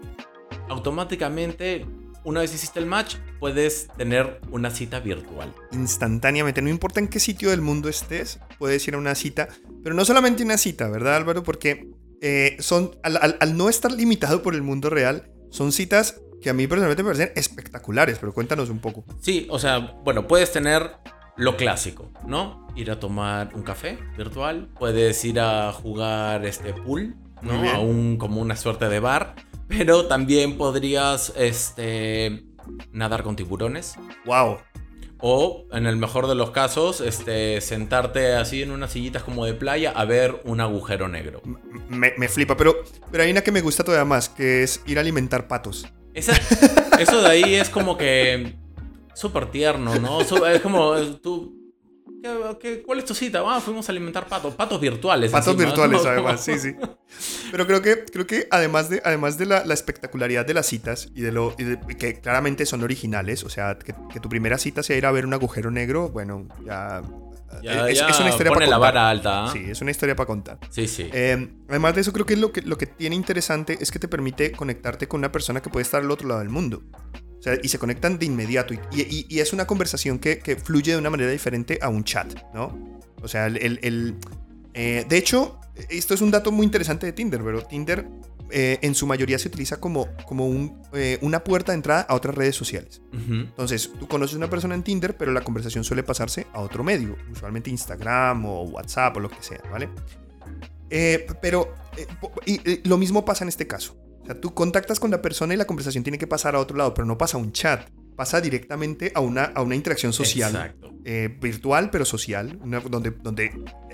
automáticamente, 0.69 1.85
una 2.23 2.41
vez 2.41 2.53
hiciste 2.53 2.79
el 2.79 2.85
match, 2.85 3.15
puedes 3.39 3.87
tener 3.97 4.41
una 4.51 4.69
cita 4.71 4.99
virtual. 4.99 5.53
Instantáneamente, 5.71 6.61
no 6.61 6.69
importa 6.69 6.99
en 6.99 7.07
qué 7.07 7.19
sitio 7.19 7.49
del 7.49 7.61
mundo 7.61 7.89
estés, 7.89 8.39
puedes 8.59 8.87
ir 8.87 8.95
a 8.95 8.97
una 8.97 9.15
cita, 9.15 9.47
pero 9.83 9.95
no 9.95 10.05
solamente 10.05 10.43
una 10.43 10.57
cita, 10.57 10.87
¿verdad 10.89 11.15
Álvaro? 11.15 11.43
Porque 11.43 11.89
eh, 12.21 12.57
son, 12.59 12.95
al, 13.03 13.37
al 13.39 13.57
no 13.57 13.69
estar 13.69 13.91
limitado 13.91 14.41
por 14.43 14.55
el 14.55 14.61
mundo 14.61 14.89
real, 14.89 15.31
son 15.49 15.71
citas 15.71 16.21
que 16.41 16.49
a 16.49 16.53
mí 16.53 16.67
personalmente 16.67 17.03
me 17.03 17.09
parecen 17.09 17.31
espectaculares, 17.35 18.17
pero 18.19 18.33
cuéntanos 18.33 18.69
un 18.69 18.79
poco. 18.79 19.05
Sí, 19.19 19.47
o 19.49 19.59
sea, 19.59 19.95
bueno, 20.03 20.27
puedes 20.27 20.51
tener 20.51 20.91
lo 21.37 21.57
clásico, 21.57 22.09
¿no? 22.25 22.67
Ir 22.75 22.91
a 22.91 22.99
tomar 22.99 23.49
un 23.53 23.63
café 23.63 23.97
virtual, 24.17 24.69
puedes 24.77 25.23
ir 25.25 25.39
a 25.39 25.71
jugar 25.71 26.45
este 26.45 26.73
pool, 26.73 27.15
¿no? 27.41 27.69
A 27.69 27.79
un, 27.79 28.17
como 28.17 28.41
una 28.41 28.55
suerte 28.55 28.89
de 28.89 28.99
bar, 28.99 29.35
pero 29.67 30.05
también 30.05 30.57
podrías 30.57 31.33
este 31.37 32.43
nadar 32.91 33.23
con 33.23 33.35
tiburones. 33.35 33.95
Wow. 34.25 34.59
O, 35.23 35.67
en 35.71 35.85
el 35.85 35.97
mejor 35.97 36.27
de 36.27 36.33
los 36.33 36.49
casos, 36.49 36.99
este, 36.99 37.61
sentarte 37.61 38.33
así 38.33 38.63
en 38.63 38.71
unas 38.71 38.91
sillitas 38.91 39.21
como 39.21 39.45
de 39.45 39.53
playa 39.53 39.91
a 39.91 40.03
ver 40.05 40.41
un 40.45 40.61
agujero 40.61 41.07
negro. 41.07 41.43
Me, 41.89 42.13
me 42.17 42.27
flipa, 42.27 42.57
pero, 42.57 42.83
pero 43.11 43.23
hay 43.23 43.31
una 43.31 43.41
que 43.41 43.51
me 43.51 43.61
gusta 43.61 43.83
todavía 43.83 44.05
más, 44.05 44.29
que 44.29 44.63
es 44.63 44.81
ir 44.87 44.97
a 44.97 45.01
alimentar 45.01 45.47
patos. 45.47 45.85
eso 46.13 47.21
de 47.21 47.29
ahí 47.29 47.53
es 47.53 47.69
como 47.69 47.97
que 47.97 48.55
súper 49.13 49.47
tierno, 49.51 49.95
¿no? 49.95 50.21
Es 50.21 50.61
como 50.61 50.95
tú. 51.21 51.73
cuál 52.85 52.99
es 52.99 53.05
tu 53.05 53.13
cita? 53.13 53.43
Ah, 53.45 53.59
fuimos 53.59 53.87
a 53.89 53.91
alimentar 53.91 54.27
patos. 54.27 54.55
Patos 54.55 54.79
virtuales. 54.79 55.31
Patos 55.31 55.57
virtuales, 55.57 56.05
además, 56.05 56.43
sí, 56.43 56.57
sí. 56.59 56.75
Pero 57.51 57.67
creo 57.67 57.81
que, 57.81 58.05
creo 58.05 58.25
que 58.25 58.47
además 58.51 58.89
de, 58.89 59.01
además 59.03 59.37
de 59.37 59.45
la, 59.45 59.61
espectacularidad 59.73 60.45
de 60.45 60.53
las 60.53 60.65
citas 60.65 61.09
y 61.13 61.21
de 61.21 61.31
lo 61.31 61.55
que 61.55 62.19
claramente 62.19 62.65
son 62.65 62.83
originales, 62.83 63.43
o 63.43 63.49
sea, 63.49 63.77
que, 63.77 63.93
tu 64.19 64.29
primera 64.29 64.57
cita 64.57 64.83
sea 64.83 64.97
ir 64.97 65.05
a 65.05 65.11
ver 65.11 65.25
un 65.25 65.33
agujero 65.33 65.71
negro, 65.71 66.09
bueno, 66.09 66.47
ya. 66.65 67.01
es, 67.89 68.19
una 68.19 68.29
historia 68.29 68.51
para 68.51 68.67
la 68.67 68.77
vara 68.77 69.09
alta. 69.09 69.45
¿ah? 69.45 69.49
Sí, 69.51 69.65
es 69.69 69.81
una 69.81 69.91
historia 69.91 70.15
para 70.15 70.27
contar. 70.27 70.59
Sí, 70.69 70.87
sí. 70.87 71.09
Eh, 71.11 71.49
además 71.67 71.95
de 71.95 72.01
eso, 72.01 72.13
creo 72.13 72.25
que 72.25 72.37
lo, 72.37 72.51
que 72.51 72.61
lo 72.61 72.77
que 72.77 72.87
tiene 72.87 73.15
interesante 73.15 73.77
es 73.81 73.91
que 73.91 73.99
te 73.99 74.07
permite 74.07 74.51
conectarte 74.51 75.07
con 75.07 75.19
una 75.19 75.31
persona 75.31 75.61
que 75.61 75.69
puede 75.69 75.83
estar 75.83 76.01
al 76.01 76.11
otro 76.11 76.27
lado 76.27 76.39
del 76.39 76.49
mundo 76.49 76.83
y 77.61 77.67
se 77.67 77.79
conectan 77.79 78.19
de 78.19 78.25
inmediato. 78.25 78.73
Y, 78.73 79.39
es 79.39 79.53
una 79.53 79.65
conversación 79.65 80.19
que, 80.19 80.57
fluye 80.63 80.91
de 80.91 80.97
una 80.97 81.09
manera 81.09 81.31
diferente 81.31 81.79
a 81.81 81.89
un 81.89 82.03
chat, 82.03 82.33
¿no? 82.53 82.99
O 83.21 83.27
sea, 83.27 83.47
el... 83.47 84.17
Eh, 84.73 85.05
de 85.07 85.17
hecho, 85.17 85.59
esto 85.89 86.13
es 86.13 86.21
un 86.21 86.31
dato 86.31 86.51
muy 86.51 86.65
interesante 86.65 87.05
de 87.05 87.13
Tinder, 87.13 87.41
pero 87.43 87.61
Tinder 87.63 88.07
eh, 88.49 88.79
en 88.81 88.95
su 88.95 89.07
mayoría 89.07 89.39
se 89.39 89.47
utiliza 89.47 89.77
como, 89.79 90.07
como 90.25 90.47
un, 90.47 90.81
eh, 90.93 91.17
una 91.21 91.43
puerta 91.43 91.71
de 91.71 91.77
entrada 91.77 92.01
a 92.01 92.15
otras 92.15 92.35
redes 92.35 92.55
sociales. 92.55 93.01
Entonces, 93.11 93.91
tú 93.99 94.07
conoces 94.07 94.35
a 94.35 94.37
una 94.37 94.49
persona 94.49 94.75
en 94.75 94.83
Tinder, 94.83 95.15
pero 95.17 95.31
la 95.31 95.41
conversación 95.41 95.83
suele 95.83 96.03
pasarse 96.03 96.47
a 96.53 96.61
otro 96.61 96.83
medio, 96.83 97.17
usualmente 97.31 97.69
Instagram 97.69 98.45
o 98.45 98.63
WhatsApp 98.63 99.17
o 99.17 99.19
lo 99.19 99.29
que 99.29 99.41
sea, 99.41 99.61
¿vale? 99.71 99.89
pero 101.41 101.73
y, 102.45 102.85
lo 102.87 102.97
mismo 102.97 103.23
pasa 103.23 103.45
en 103.45 103.49
este 103.49 103.65
caso. 103.65 103.95
Sea, 104.31 104.41
tú 104.41 104.53
contactas 104.53 104.99
con 104.99 105.11
la 105.11 105.21
persona 105.21 105.53
y 105.53 105.57
la 105.57 105.65
conversación 105.65 106.03
tiene 106.03 106.17
que 106.17 106.27
pasar 106.27 106.55
a 106.55 106.59
otro 106.59 106.77
lado, 106.77 106.93
pero 106.93 107.05
no 107.05 107.17
pasa 107.17 107.37
a 107.37 107.39
un 107.39 107.51
chat. 107.51 107.89
Pasa 108.15 108.41
directamente 108.41 109.11
a 109.15 109.19
una, 109.19 109.45
a 109.45 109.61
una 109.61 109.75
interacción 109.75 110.13
social. 110.13 110.75
Eh, 111.05 111.35
virtual, 111.41 111.89
pero 111.89 112.05
social. 112.05 112.59
donde 112.89 113.11
donde 113.11 113.51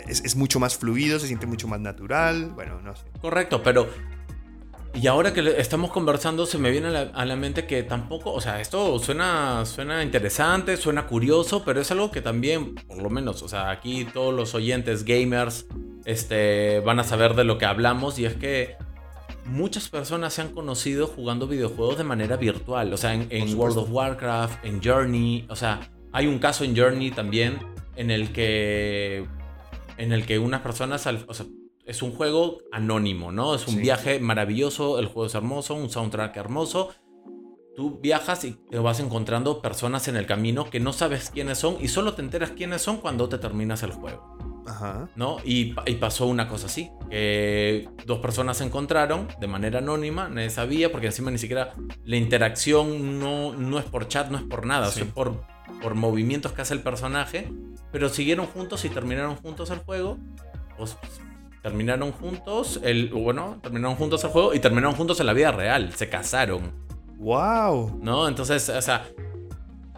es, 0.08 0.36
mucho 0.36 0.60
más 0.60 0.77
fluido, 0.77 1.20
se 1.20 1.27
siente 1.27 1.46
mucho 1.46 1.67
más 1.67 1.79
natural. 1.79 2.51
Bueno, 2.56 2.82
no 2.82 2.96
sé. 2.96 3.03
Correcto, 3.22 3.63
pero 3.63 3.88
y 5.00 5.06
ahora 5.06 5.32
que 5.32 5.60
estamos 5.60 5.91
conversando, 5.91 6.48
se 6.48 6.58
me 6.58 6.72
viene 6.72 6.88
a 6.88 7.25
la, 7.25 7.36
mente 7.36 7.67
que 7.67 7.84
tampoco, 7.84 8.34
o 8.34 8.41
sea, 8.41 8.60
esto 8.60 8.98
suena, 8.98 9.63
suena 9.65 10.01
interesante, 10.01 10.75
suena 10.75 11.06
curioso, 11.06 11.63
pero 11.63 11.79
es 11.79 11.91
algo 11.91 12.10
que 12.10 12.22
también, 12.22 12.74
por 12.74 13.01
lo 13.01 13.12
menos, 13.12 13.44
o 13.44 13.48
sea, 13.48 13.70
aquí 13.70 14.06
todos 14.06 14.34
los 14.34 14.56
oyentes 14.56 15.06
gamers 15.06 15.67
este, 16.06 16.79
van 16.79 17.00
a 17.00 17.03
saber 17.03 17.36
de 17.36 17.44
lo 17.44 17.60
que 17.60 17.65
hablamos 17.65 18.17
y 18.17 18.25
es 18.25 18.36
que 18.36 18.75
muchas 19.47 19.89
personas 19.89 20.33
se 20.33 20.41
han 20.41 20.49
conocido 20.49 21.07
jugando 21.07 21.47
videojuegos 21.47 21.97
de 21.97 22.03
manera 22.03 22.37
virtual. 22.37 22.93
O 22.93 22.97
sea, 22.97 23.13
en, 23.13 23.57
World 23.57 23.77
of 23.77 23.91
Warcraft, 23.91 24.63
en 24.63 24.81
Journey. 24.83 25.45
O 25.49 25.55
sea, 25.55 25.89
hay 26.11 26.27
un 26.27 26.39
caso 26.39 26.63
en 26.63 26.77
Journey 26.77 27.11
también 27.11 27.59
en 27.95 28.11
el 28.11 28.31
que. 28.31 29.25
En 29.97 30.11
el 30.11 30.25
que 30.25 30.39
unas 30.39 30.61
personas. 30.61 31.07
O 31.27 31.33
sea, 31.33 31.45
es 31.85 32.01
un 32.01 32.11
juego 32.11 32.59
anónimo, 32.71 33.31
¿no? 33.31 33.55
Es 33.55 33.67
un 33.67 33.77
viaje 33.77 34.19
maravilloso, 34.19 34.99
el 34.99 35.05
juego 35.05 35.27
es 35.27 35.35
hermoso, 35.35 35.73
un 35.73 35.89
soundtrack 35.89 36.35
hermoso. 36.35 36.89
Tú 37.75 37.99
viajas 38.01 38.43
y 38.43 38.53
te 38.69 38.79
vas 38.79 38.99
encontrando 38.99 39.61
personas 39.61 40.07
en 40.07 40.17
el 40.17 40.25
camino 40.25 40.69
que 40.69 40.79
no 40.79 40.91
sabes 40.91 41.29
quiénes 41.29 41.59
son 41.59 41.77
y 41.79 41.87
solo 41.87 42.13
te 42.13 42.23
enteras 42.23 42.51
quiénes 42.51 42.81
son 42.81 42.97
cuando 42.97 43.29
te 43.29 43.37
terminas 43.37 43.83
el 43.83 43.91
juego. 43.91 44.37
¿No? 45.15 45.38
Y, 45.43 45.74
pasó 46.00 46.25
una 46.27 46.47
cosa 46.47 46.67
así, 46.67 46.91
que 47.09 47.88
dos 48.05 48.19
personas 48.19 48.57
se 48.57 48.65
encontraron 48.65 49.27
de 49.39 49.47
manera 49.47 49.79
anónima, 49.79 50.29
nadie 50.29 50.50
sabía, 50.50 50.91
porque 50.91 51.07
encima 51.07 51.31
ni 51.31 51.38
siquiera 51.38 51.74
la 52.03 52.15
interacción 52.17 53.19
no, 53.19 53.53
no 53.53 53.79
es 53.79 53.86
por 53.86 54.07
chat, 54.07 54.29
no 54.29 54.38
es 54.38 54.43
por 54.43 54.65
nada, 54.65 54.89
es 54.89 55.03
por, 55.05 55.43
por 55.81 55.95
movimientos 55.95 56.51
que 56.51 56.62
hace 56.62 56.74
el 56.74 56.81
personaje, 56.81 57.51
pero 57.91 58.09
siguieron 58.09 58.45
juntos 58.47 58.83
y 58.86 58.89
terminaron 58.89 59.36
juntos 59.36 59.69
el 59.71 59.79
juego, 59.79 60.17
pues 60.77 60.97
terminaron 61.62 62.12
juntos, 62.12 62.79
el, 62.83 63.09
bueno, 63.09 63.59
terminaron 63.62 63.95
juntos 63.95 64.24
el 64.24 64.29
juego 64.29 64.53
y 64.53 64.59
terminaron 64.59 64.95
juntos 64.95 65.19
en 65.19 65.25
la 65.25 65.33
vida 65.33 65.51
real, 65.51 65.93
se 65.93 66.09
casaron. 66.09 66.71
¡Wow! 67.17 68.00
¿No? 68.01 68.27
Entonces, 68.27 68.69
o 68.69 68.81
sea... 68.81 69.05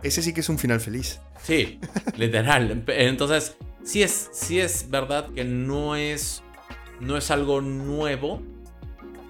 Ese 0.01 0.21
sí 0.21 0.33
que 0.33 0.39
es 0.39 0.47
un 0.47 0.57
final 0.57 0.79
feliz. 0.79 1.19
Sí, 1.43 1.79
literal. 2.17 2.83
Entonces, 2.87 3.57
sí 3.83 4.03
es, 4.03 4.29
sí 4.33 4.59
es 4.59 4.89
verdad 4.89 5.29
que 5.33 5.43
no 5.43 5.95
es, 5.95 6.43
no 6.99 7.17
es 7.17 7.31
algo 7.31 7.61
nuevo, 7.61 8.41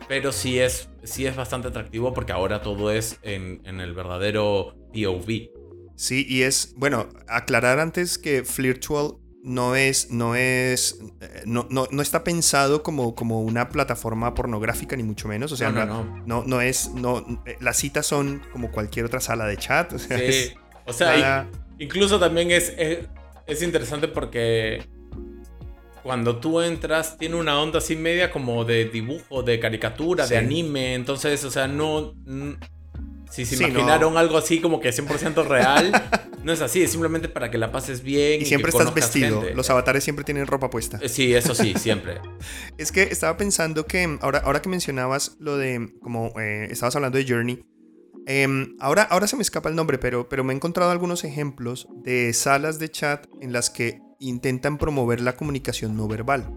pero 0.08 0.32
sí 0.32 0.60
es, 0.60 0.90
sí 1.04 1.26
es 1.26 1.36
bastante 1.36 1.68
atractivo 1.68 2.14
porque 2.14 2.32
ahora 2.32 2.62
todo 2.62 2.92
es 2.92 3.20
en, 3.22 3.62
en 3.66 3.80
el 3.80 3.94
verdadero 3.94 4.76
POV. 4.94 5.50
Sí, 5.96 6.26
y 6.28 6.44
es, 6.44 6.74
bueno, 6.78 7.10
aclarar 7.28 7.80
antes 7.80 8.18
que 8.18 8.44
Flirtual 8.44 9.18
no 9.44 9.76
es, 9.76 10.12
no 10.12 10.36
es, 10.36 11.00
eh, 11.22 11.44
no, 11.46 11.68
no, 11.70 11.88
no, 11.92 12.02
está 12.02 12.24
pensado 12.24 12.84
como, 12.84 13.16
como 13.16 13.42
una 13.42 13.70
plataforma 13.70 14.34
pornográfica 14.34 14.96
ni 14.96 15.04
mucho 15.04 15.28
menos. 15.28 15.52
O 15.52 15.58
sea, 15.58 15.72
no, 15.72 15.86
no, 15.86 16.24
no. 16.26 16.44
no, 16.46 16.62
es, 16.62 16.92
no, 16.94 17.44
eh, 17.46 17.58
las 17.60 17.78
citas 17.78 18.06
son 18.06 18.42
como 18.52 18.72
cualquier 18.72 19.06
otra 19.06 19.20
sala 19.20 19.46
de 19.46 19.58
chat. 19.58 19.94
O 19.94 20.00
sea, 20.00 20.18
sí. 20.18 20.54
o 20.86 20.94
sea 20.94 21.50
incluso 21.80 22.20
también 22.20 22.52
es, 22.52 22.74
es, 22.78 23.08
interesante 23.62 24.08
porque 24.08 24.84
cuando 26.04 26.38
tú 26.38 26.62
entras 26.62 27.18
tiene 27.18 27.36
una 27.36 27.62
onda 27.62 27.80
así 27.80 27.96
media 27.96 28.32
como 28.32 28.66
de 28.66 28.86
dibujo, 28.86 29.44
de 29.44 29.60
caricatura, 29.60 30.26
de 30.28 30.38
anime. 30.38 30.96
Entonces, 30.96 31.44
o 31.44 31.52
sea, 31.52 31.68
no... 31.68 32.16
Si 33.30 33.46
se 33.46 33.64
imaginaron 33.64 34.18
algo 34.18 34.38
así 34.40 34.60
como 34.60 34.80
que 34.80 34.90
100% 34.90 35.46
real, 35.46 35.92
no 36.44 36.52
es 36.52 36.62
así, 36.62 36.82
es 36.82 36.90
simplemente 36.90 37.30
para 37.30 37.52
que 37.52 37.60
la 37.60 37.72
pases 37.72 38.02
bien. 38.02 38.42
Y, 38.42 38.46
siempre 38.46 38.72
estás 38.72 38.92
vestido, 38.92 39.44
los 39.54 39.70
avatares 39.70 40.04
siempre 40.04 40.26
tienen 40.26 40.48
ropa 40.48 40.72
puesta. 40.72 40.98
Eh, 41.00 41.10
sí, 41.10 41.36
eso 41.36 41.54
sí, 41.54 41.76
siempre. 41.78 42.20
es 42.80 42.92
que 42.92 43.04
estaba 43.04 43.38
pensando 43.38 43.86
que 43.86 44.18
ahora, 44.22 44.40
ahora 44.40 44.64
que 44.64 44.70
mencionabas 44.70 45.36
lo 45.40 45.58
de, 45.58 45.94
como 46.02 46.34
eh, 46.40 46.70
estabas 46.72 46.96
hablando 46.96 47.20
de 47.20 47.26
Journey, 47.28 47.64
em, 48.26 48.76
ahora, 48.80 49.04
ahora 49.04 49.28
se 49.28 49.36
me 49.36 49.42
escapa 49.42 49.70
el 49.70 49.76
nombre, 49.76 49.98
pero, 49.98 50.30
pero 50.30 50.44
me 50.44 50.54
he 50.54 50.56
encontrado 50.56 50.92
algunos 50.92 51.24
ejemplos 51.24 51.88
de 52.04 52.34
salas 52.34 52.80
de 52.80 52.90
chat 52.90 53.26
en 53.42 53.54
las 53.54 53.70
que 53.70 54.02
intentan 54.20 54.78
promover 54.78 55.22
la 55.22 55.36
comunicación 55.36 55.96
no 55.96 56.08
verbal, 56.08 56.54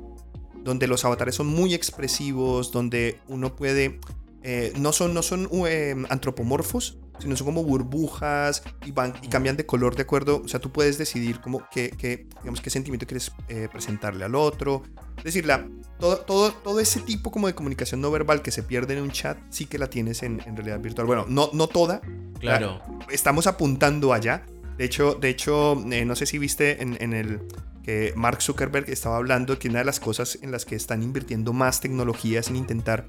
donde 0.64 0.86
los 0.86 1.04
avatares 1.04 1.34
son 1.34 1.46
muy 1.46 1.74
expresivos, 1.74 2.72
donde 2.72 3.20
uno 3.28 3.56
puede 3.56 4.00
eh, 4.42 4.72
no 4.76 4.92
son, 4.92 5.14
no 5.14 5.22
son 5.22 5.48
eh, 5.66 5.94
antropomorfos, 6.08 6.98
sino 7.18 7.36
son 7.36 7.46
como 7.46 7.62
burbujas 7.62 8.62
y, 8.84 8.90
van, 8.90 9.14
y 9.22 9.28
cambian 9.28 9.56
de 9.56 9.64
color 9.64 9.94
de 9.94 10.02
acuerdo. 10.02 10.42
O 10.44 10.48
sea, 10.48 10.60
tú 10.60 10.72
puedes 10.72 10.98
decidir 10.98 11.40
cómo, 11.40 11.62
qué, 11.70 12.26
digamos, 12.40 12.60
qué 12.60 12.70
sentimiento 12.70 13.06
quieres 13.06 13.32
eh, 13.48 13.68
presentarle 13.70 14.24
al 14.24 14.34
otro. 14.34 14.82
Es 15.18 15.24
decir, 15.24 15.46
la, 15.46 15.68
todo, 16.00 16.18
todo, 16.18 16.52
todo 16.52 16.80
ese 16.80 17.00
tipo 17.00 17.30
como 17.30 17.46
de 17.46 17.54
comunicación 17.54 18.00
no 18.00 18.10
verbal 18.10 18.42
que 18.42 18.50
se 18.50 18.62
pierde 18.62 18.94
en 18.96 19.02
un 19.02 19.10
chat, 19.12 19.38
sí 19.50 19.66
que 19.66 19.78
la 19.78 19.88
tienes 19.88 20.22
en, 20.22 20.40
en 20.44 20.56
realidad 20.56 20.80
virtual. 20.80 21.06
Bueno, 21.06 21.26
no, 21.28 21.50
no 21.52 21.68
toda. 21.68 22.00
Claro. 22.40 22.82
estamos 23.10 23.46
apuntando 23.46 24.12
allá. 24.12 24.44
De 24.76 24.84
hecho, 24.84 25.14
de 25.14 25.28
hecho 25.28 25.80
no 25.84 26.16
sé 26.16 26.26
si 26.26 26.38
viste 26.38 26.82
en, 26.82 26.96
en 27.00 27.12
el 27.12 27.40
que 27.82 28.12
Mark 28.16 28.42
Zuckerberg 28.42 28.88
estaba 28.88 29.16
hablando 29.16 29.58
que 29.58 29.68
una 29.68 29.80
de 29.80 29.84
las 29.84 30.00
cosas 30.00 30.38
en 30.42 30.52
las 30.52 30.64
que 30.64 30.76
están 30.76 31.02
invirtiendo 31.02 31.52
más 31.52 31.80
tecnología 31.80 32.40
es 32.40 32.48
en 32.48 32.56
intentar 32.56 33.06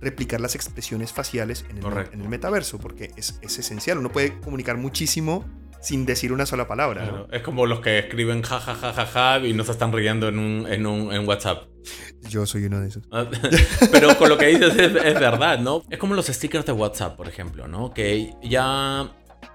replicar 0.00 0.40
las 0.40 0.54
expresiones 0.54 1.12
faciales 1.12 1.64
en 1.68 1.78
el, 1.78 1.84
en 2.12 2.20
el 2.22 2.28
metaverso, 2.28 2.78
porque 2.78 3.12
es, 3.16 3.38
es, 3.42 3.58
esencial. 3.58 3.98
Uno 3.98 4.10
puede 4.10 4.40
comunicar 4.40 4.76
muchísimo 4.76 5.44
sin 5.80 6.06
decir 6.06 6.32
una 6.32 6.46
sola 6.46 6.66
palabra. 6.66 7.26
Es 7.30 7.42
como 7.42 7.66
los 7.66 7.80
que 7.80 7.98
escriben 7.98 8.42
jajajajaja 8.42 9.40
y 9.40 9.52
no 9.52 9.64
se 9.64 9.72
están 9.72 9.92
riendo 9.92 10.28
en, 10.28 10.38
un, 10.38 10.66
en, 10.66 10.86
un, 10.86 11.12
en 11.12 11.28
WhatsApp. 11.28 11.64
Yo 12.28 12.46
soy 12.46 12.64
uno 12.64 12.80
de 12.80 12.88
esos. 12.88 13.04
Ah, 13.12 13.26
pero 13.92 14.16
con 14.16 14.30
lo 14.30 14.38
que 14.38 14.46
dices 14.46 14.74
es, 14.74 14.94
es, 14.94 15.20
verdad, 15.20 15.58
¿no? 15.58 15.82
Es 15.90 15.98
como 15.98 16.14
los 16.14 16.26
stickers 16.26 16.64
de 16.64 16.72
WhatsApp, 16.72 17.16
por 17.16 17.28
ejemplo, 17.28 17.68
¿no? 17.68 17.92
Que 17.92 18.32
ya 18.42 19.12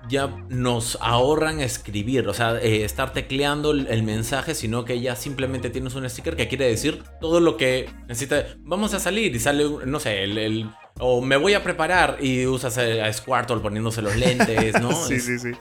ya 0.10 0.28
nos 0.50 0.98
ahorran 1.02 1.62
escribir, 1.62 2.28
o 2.28 2.34
sea, 2.34 2.58
eh, 2.60 2.84
estar 2.84 3.14
tecleando 3.14 3.72
el, 3.72 4.04
mensaje, 4.04 4.56
sino 4.56 4.84
que 4.84 5.00
ya 5.00 5.16
simplemente 5.16 5.70
tienes 5.70 5.96
un 5.96 6.10
sticker 6.10 6.36
que 6.36 6.48
quiere 6.48 6.68
decir 6.68 7.04
todo 7.22 7.40
lo 7.40 7.56
que 7.56 7.90
necesita. 8.08 8.46
Vamos 8.60 8.94
a 8.94 9.00
salir 9.00 9.36
y 9.36 9.40
sale, 9.40 9.66
no 9.86 10.00
sé, 10.00 10.24
el, 10.24 10.70
o 11.00 11.22
me 11.22 11.38
voy 11.38 11.54
a 11.54 11.64
preparar 11.64 12.18
y 12.20 12.46
usas 12.46 12.78
a 12.78 13.14
Squirtle 13.14 13.60
poniéndose 13.60 14.02
los 14.02 14.16
lentes, 14.16 14.82
¿no? 14.82 14.92
sí, 15.08 15.20
sí, 15.20 15.40
sí. 15.40 15.52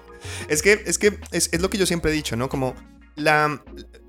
Es 0.49 0.63
que, 0.63 0.83
es, 0.87 0.99
que 0.99 1.19
es, 1.31 1.51
es, 1.53 1.61
lo 1.61 1.71
que 1.71 1.79
yo 1.79 1.87
siempre 1.87 2.11
he 2.11 2.15
dicho, 2.15 2.35
¿no? 2.37 2.49
Como 2.49 2.75
la, 3.15 3.63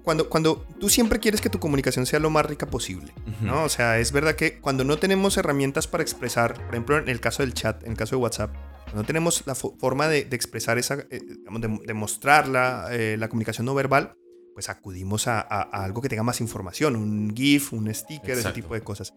cuando, 0.03 0.29
cuando 0.29 0.65
tú 0.79 0.89
siempre 0.89 1.19
quieres 1.19 1.41
que 1.41 1.49
tu 1.49 1.59
comunicación 1.59 2.05
sea 2.05 2.19
lo 2.19 2.29
más 2.29 2.45
rica 2.45 2.65
posible, 2.65 3.13
¿no? 3.41 3.63
O 3.63 3.69
sea, 3.69 3.99
es 3.99 4.11
verdad 4.11 4.35
que 4.35 4.59
cuando 4.59 4.83
no 4.83 4.97
tenemos 4.97 5.37
herramientas 5.37 5.87
para 5.87 6.01
expresar, 6.01 6.53
por 6.53 6.73
ejemplo, 6.73 6.97
en 6.97 7.09
el 7.09 7.19
caso 7.19 7.43
del 7.43 7.53
chat, 7.53 7.83
en 7.83 7.91
el 7.91 7.97
caso 7.97 8.15
de 8.15 8.21
WhatsApp, 8.21 8.51
no 8.93 9.03
tenemos 9.03 9.43
la 9.45 9.55
forma 9.55 10.07
de, 10.07 10.19
expresar 10.31 10.77
esa, 10.77 11.05
eh, 11.09 11.21
digamos, 11.21 11.61
de, 11.61 11.93
mostrar 11.93 12.47
la, 12.47 12.87
eh, 12.91 13.17
la, 13.17 13.29
comunicación 13.29 13.65
no 13.65 13.75
verbal, 13.75 14.15
pues 14.53 14.69
acudimos 14.69 15.27
a, 15.27 15.39
algo 15.39 16.01
que 16.01 16.09
tenga 16.09 16.23
más 16.23 16.41
información, 16.41 16.95
un 16.95 17.33
GIF, 17.35 17.73
un 17.73 17.93
sticker, 17.93 18.37
ese 18.37 18.51
tipo 18.51 18.73
de 18.73 18.81
cosas. 18.81 19.13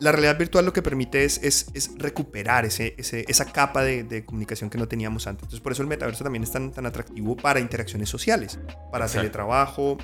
La 0.00 0.10
realidad 0.10 0.36
virtual 0.36 0.64
lo 0.64 0.72
que 0.72 0.82
permite 0.82 1.24
es, 1.24 1.40
es, 1.42 1.68
es 1.72 1.92
recuperar 1.96 2.64
ese, 2.64 2.94
ese, 2.98 3.24
esa 3.28 3.44
capa 3.46 3.82
de, 3.82 4.24
comunicación 4.24 4.68
que 4.68 4.76
no 4.76 4.88
teníamos 4.88 5.26
antes. 5.26 5.44
Entonces, 5.44 5.60
por 5.60 5.72
eso 5.72 5.82
el 5.82 5.88
metaverso 5.88 6.24
también 6.24 6.42
es 6.42 6.50
tan, 6.50 6.72
tan 6.72 6.84
atractivo 6.84 7.36
para 7.36 7.60
interacciones 7.60 8.08
sociales, 8.08 8.58
para 8.90 9.06
teletrabajo, 9.08 9.98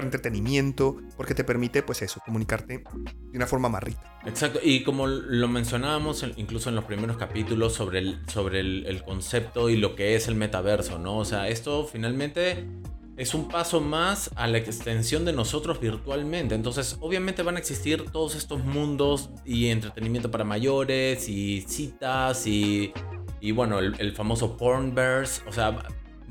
para 0.00 0.06
entretenimiento, 0.06 0.96
porque 1.16 1.34
te 1.34 1.44
permite, 1.44 1.82
pues 1.82 2.00
eso, 2.00 2.20
comunicarte 2.24 2.78
de 2.78 3.36
una 3.36 3.46
forma 3.46 3.68
más 3.68 3.82
rica. 3.82 4.00
Exacto, 4.24 4.58
y 4.62 4.82
como 4.82 5.06
lo 5.06 5.48
mencionábamos 5.48 6.24
incluso 6.36 6.70
en 6.70 6.76
los 6.76 6.84
primeros 6.84 7.18
capítulos 7.18 7.74
sobre 7.74 7.98
el, 7.98 8.18
sobre 8.28 8.60
el, 8.60 9.02
concepto 9.04 9.68
y 9.68 9.76
lo 9.76 9.96
que 9.96 10.14
es 10.14 10.28
el 10.28 10.34
metaverso, 10.34 10.98
¿no? 10.98 11.18
O 11.18 11.24
sea, 11.24 11.48
esto 11.48 11.86
finalmente 11.86 12.66
es 13.16 13.34
un 13.34 13.48
paso 13.48 13.82
más 13.82 14.30
a 14.36 14.46
la 14.46 14.56
extensión 14.56 15.26
de 15.26 15.34
nosotros 15.34 15.80
virtualmente. 15.80 16.54
Entonces, 16.54 16.96
obviamente 17.00 17.42
van 17.42 17.56
a 17.56 17.58
existir 17.58 18.06
todos 18.10 18.34
estos 18.34 18.64
mundos 18.64 19.28
y 19.44 19.68
entretenimiento 19.68 20.30
para 20.30 20.44
mayores 20.44 21.28
y 21.28 21.60
citas 21.62 22.46
y, 22.46 22.94
y 23.40 23.52
bueno, 23.52 23.78
el, 23.78 24.12
famoso 24.12 24.56
pornverse. 24.56 25.42
O 25.46 25.52
sea, 25.52 25.82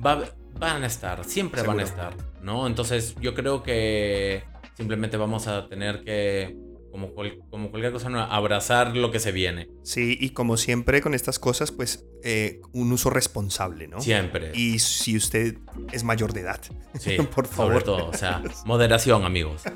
va, 0.03 0.23
van 0.59 0.83
a 0.83 0.87
estar, 0.87 1.23
siempre 1.25 1.63
van 1.63 1.79
a 1.79 1.83
estar, 1.83 2.15
¿no? 2.41 2.67
Entonces 2.67 3.15
yo 3.21 3.33
creo 3.33 3.63
que 3.63 4.43
simplemente 4.75 5.15
vamos 5.17 5.47
a 5.47 5.67
tener 5.67 6.03
que, 6.03 6.55
como, 6.91 7.11
como 7.49 7.71
cualquier 7.71 7.93
cosa, 7.93 8.09
abrazar 8.25 8.95
lo 8.95 9.09
que 9.11 9.19
se 9.19 9.31
viene. 9.31 9.69
Sí, 9.83 10.17
y 10.19 10.31
como 10.31 10.57
siempre 10.57 11.01
con 11.01 11.13
estas 11.13 11.39
cosas, 11.39 11.71
pues 11.71 12.05
eh, 12.23 12.59
un 12.73 12.91
uso 12.91 13.09
responsable, 13.09 13.87
¿no? 13.87 14.01
Siempre. 14.01 14.51
Y 14.53 14.79
si 14.79 15.15
usted 15.15 15.57
es 15.91 16.03
mayor 16.03 16.33
de 16.33 16.41
edad, 16.41 16.59
sí, 16.99 17.17
por 17.33 17.47
favor. 17.47 17.73
Sobre 17.73 17.85
todo, 17.85 18.09
o 18.09 18.13
sea, 18.13 18.43
moderación, 18.65 19.23
amigos. 19.23 19.63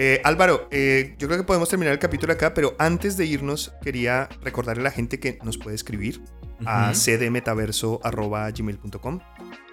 Eh, 0.00 0.20
Álvaro, 0.22 0.68
eh, 0.70 1.16
yo 1.18 1.26
creo 1.26 1.40
que 1.40 1.44
podemos 1.44 1.68
terminar 1.68 1.92
el 1.92 1.98
capítulo 1.98 2.32
acá, 2.32 2.54
pero 2.54 2.76
antes 2.78 3.16
de 3.16 3.26
irnos, 3.26 3.72
quería 3.82 4.28
recordarle 4.42 4.82
a 4.82 4.84
la 4.84 4.92
gente 4.92 5.18
que 5.18 5.40
nos 5.42 5.58
puede 5.58 5.74
escribir 5.74 6.22
a 6.64 6.92
cdmetaverso.gmail.com 6.94 9.20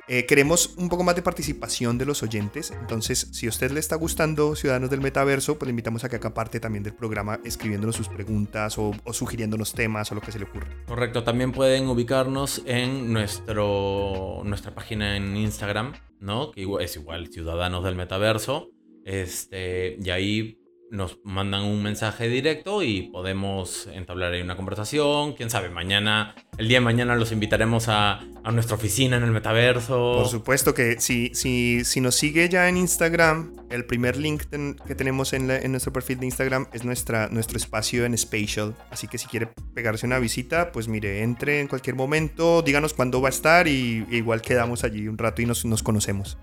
eh, 0.07 0.25
queremos 0.25 0.75
un 0.77 0.89
poco 0.89 1.03
más 1.03 1.15
de 1.15 1.21
participación 1.21 1.97
de 1.97 2.05
los 2.05 2.23
oyentes, 2.23 2.71
entonces 2.71 3.29
si 3.31 3.47
a 3.47 3.49
usted 3.49 3.71
le 3.71 3.79
está 3.79 3.95
gustando 3.95 4.55
Ciudadanos 4.55 4.89
del 4.89 5.01
Metaverso, 5.01 5.57
pues 5.57 5.67
le 5.67 5.71
invitamos 5.71 6.03
a 6.03 6.09
que 6.09 6.17
acá 6.17 6.33
parte 6.33 6.59
también 6.59 6.83
del 6.83 6.93
programa 6.93 7.39
escribiéndonos 7.43 7.95
sus 7.95 8.09
preguntas 8.09 8.77
o, 8.77 8.91
o 9.03 9.13
sugiriéndonos 9.13 9.73
temas 9.73 10.11
o 10.11 10.15
lo 10.15 10.21
que 10.21 10.31
se 10.31 10.39
le 10.39 10.45
ocurra. 10.45 10.67
Correcto, 10.87 11.23
también 11.23 11.51
pueden 11.51 11.87
ubicarnos 11.87 12.61
en 12.65 13.11
nuestro, 13.11 14.41
nuestra 14.43 14.73
página 14.75 15.17
en 15.17 15.35
Instagram, 15.35 15.93
¿no? 16.19 16.51
Que 16.51 16.67
es 16.81 16.95
igual 16.95 17.27
Ciudadanos 17.27 17.83
del 17.83 17.95
Metaverso, 17.95 18.69
este, 19.03 19.97
y 20.01 20.09
ahí 20.09 20.59
nos 20.95 21.19
mandan 21.23 21.63
un 21.63 21.83
mensaje 21.83 22.27
directo 22.27 22.81
y 22.83 23.03
podemos 23.03 23.87
entablar 23.87 24.33
ahí 24.33 24.41
una 24.41 24.55
conversación. 24.55 25.33
Quién 25.33 25.49
sabe, 25.49 25.69
mañana, 25.69 26.35
el 26.57 26.67
día 26.67 26.77
de 26.77 26.85
mañana 26.85 27.15
los 27.15 27.31
invitaremos 27.31 27.89
a, 27.89 28.21
a 28.43 28.51
nuestra 28.51 28.75
oficina 28.75 29.17
en 29.17 29.23
el 29.23 29.31
metaverso. 29.31 30.15
Por 30.17 30.27
supuesto 30.27 30.73
que 30.73 30.99
si, 30.99 31.31
si, 31.33 31.83
si 31.83 32.01
nos 32.01 32.15
sigue 32.15 32.47
ya 32.49 32.69
en 32.69 32.77
Instagram, 32.77 33.53
el 33.69 33.85
primer 33.85 34.17
link 34.17 34.43
que 34.87 34.95
tenemos 34.95 35.33
en, 35.33 35.49
en, 35.51 35.71
nuestro 35.71 35.91
perfil 35.91 36.19
de 36.19 36.25
Instagram 36.27 36.67
es 36.73 36.85
nuestra, 36.85 37.27
nuestro 37.29 37.57
espacio 37.57 38.05
en 38.05 38.17
Spatial. 38.17 38.75
Así 38.89 39.07
que 39.07 39.17
si 39.17 39.27
quiere 39.27 39.49
pegarse 39.73 40.05
una 40.05 40.19
visita, 40.19 40.71
pues 40.71 40.87
mire, 40.87 41.23
entre 41.23 41.59
en 41.59 41.67
cualquier 41.67 41.95
momento, 41.95 42.61
díganos 42.61 42.93
cuándo 42.93 43.21
va 43.21 43.29
a 43.29 43.31
estar 43.31 43.67
y 43.67 44.05
igual 44.11 44.41
quedamos 44.41 44.83
allí 44.83 45.07
un 45.07 45.17
rato 45.17 45.41
y 45.41 45.45
nos, 45.45 45.65
nos 45.65 45.83
conocemos. 45.83 46.37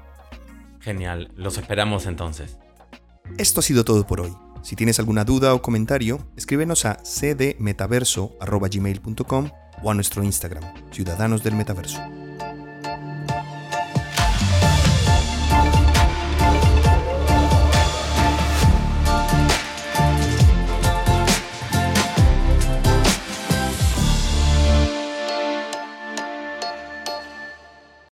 Genial, 0.80 1.30
los 1.36 1.58
esperamos 1.58 2.06
entonces. 2.06 2.58
Esto 3.38 3.60
ha 3.60 3.62
sido 3.62 3.84
todo 3.84 4.06
por 4.06 4.20
hoy. 4.20 4.34
Si 4.62 4.76
tienes 4.76 4.98
alguna 4.98 5.24
duda 5.24 5.54
o 5.54 5.62
comentario, 5.62 6.18
escríbenos 6.36 6.84
a 6.84 6.98
cdmetaverso.gmail.com 7.02 9.50
o 9.82 9.90
a 9.90 9.94
nuestro 9.94 10.22
Instagram, 10.22 10.62
Ciudadanos 10.92 11.42
del 11.42 11.56
Metaverso. 11.56 11.98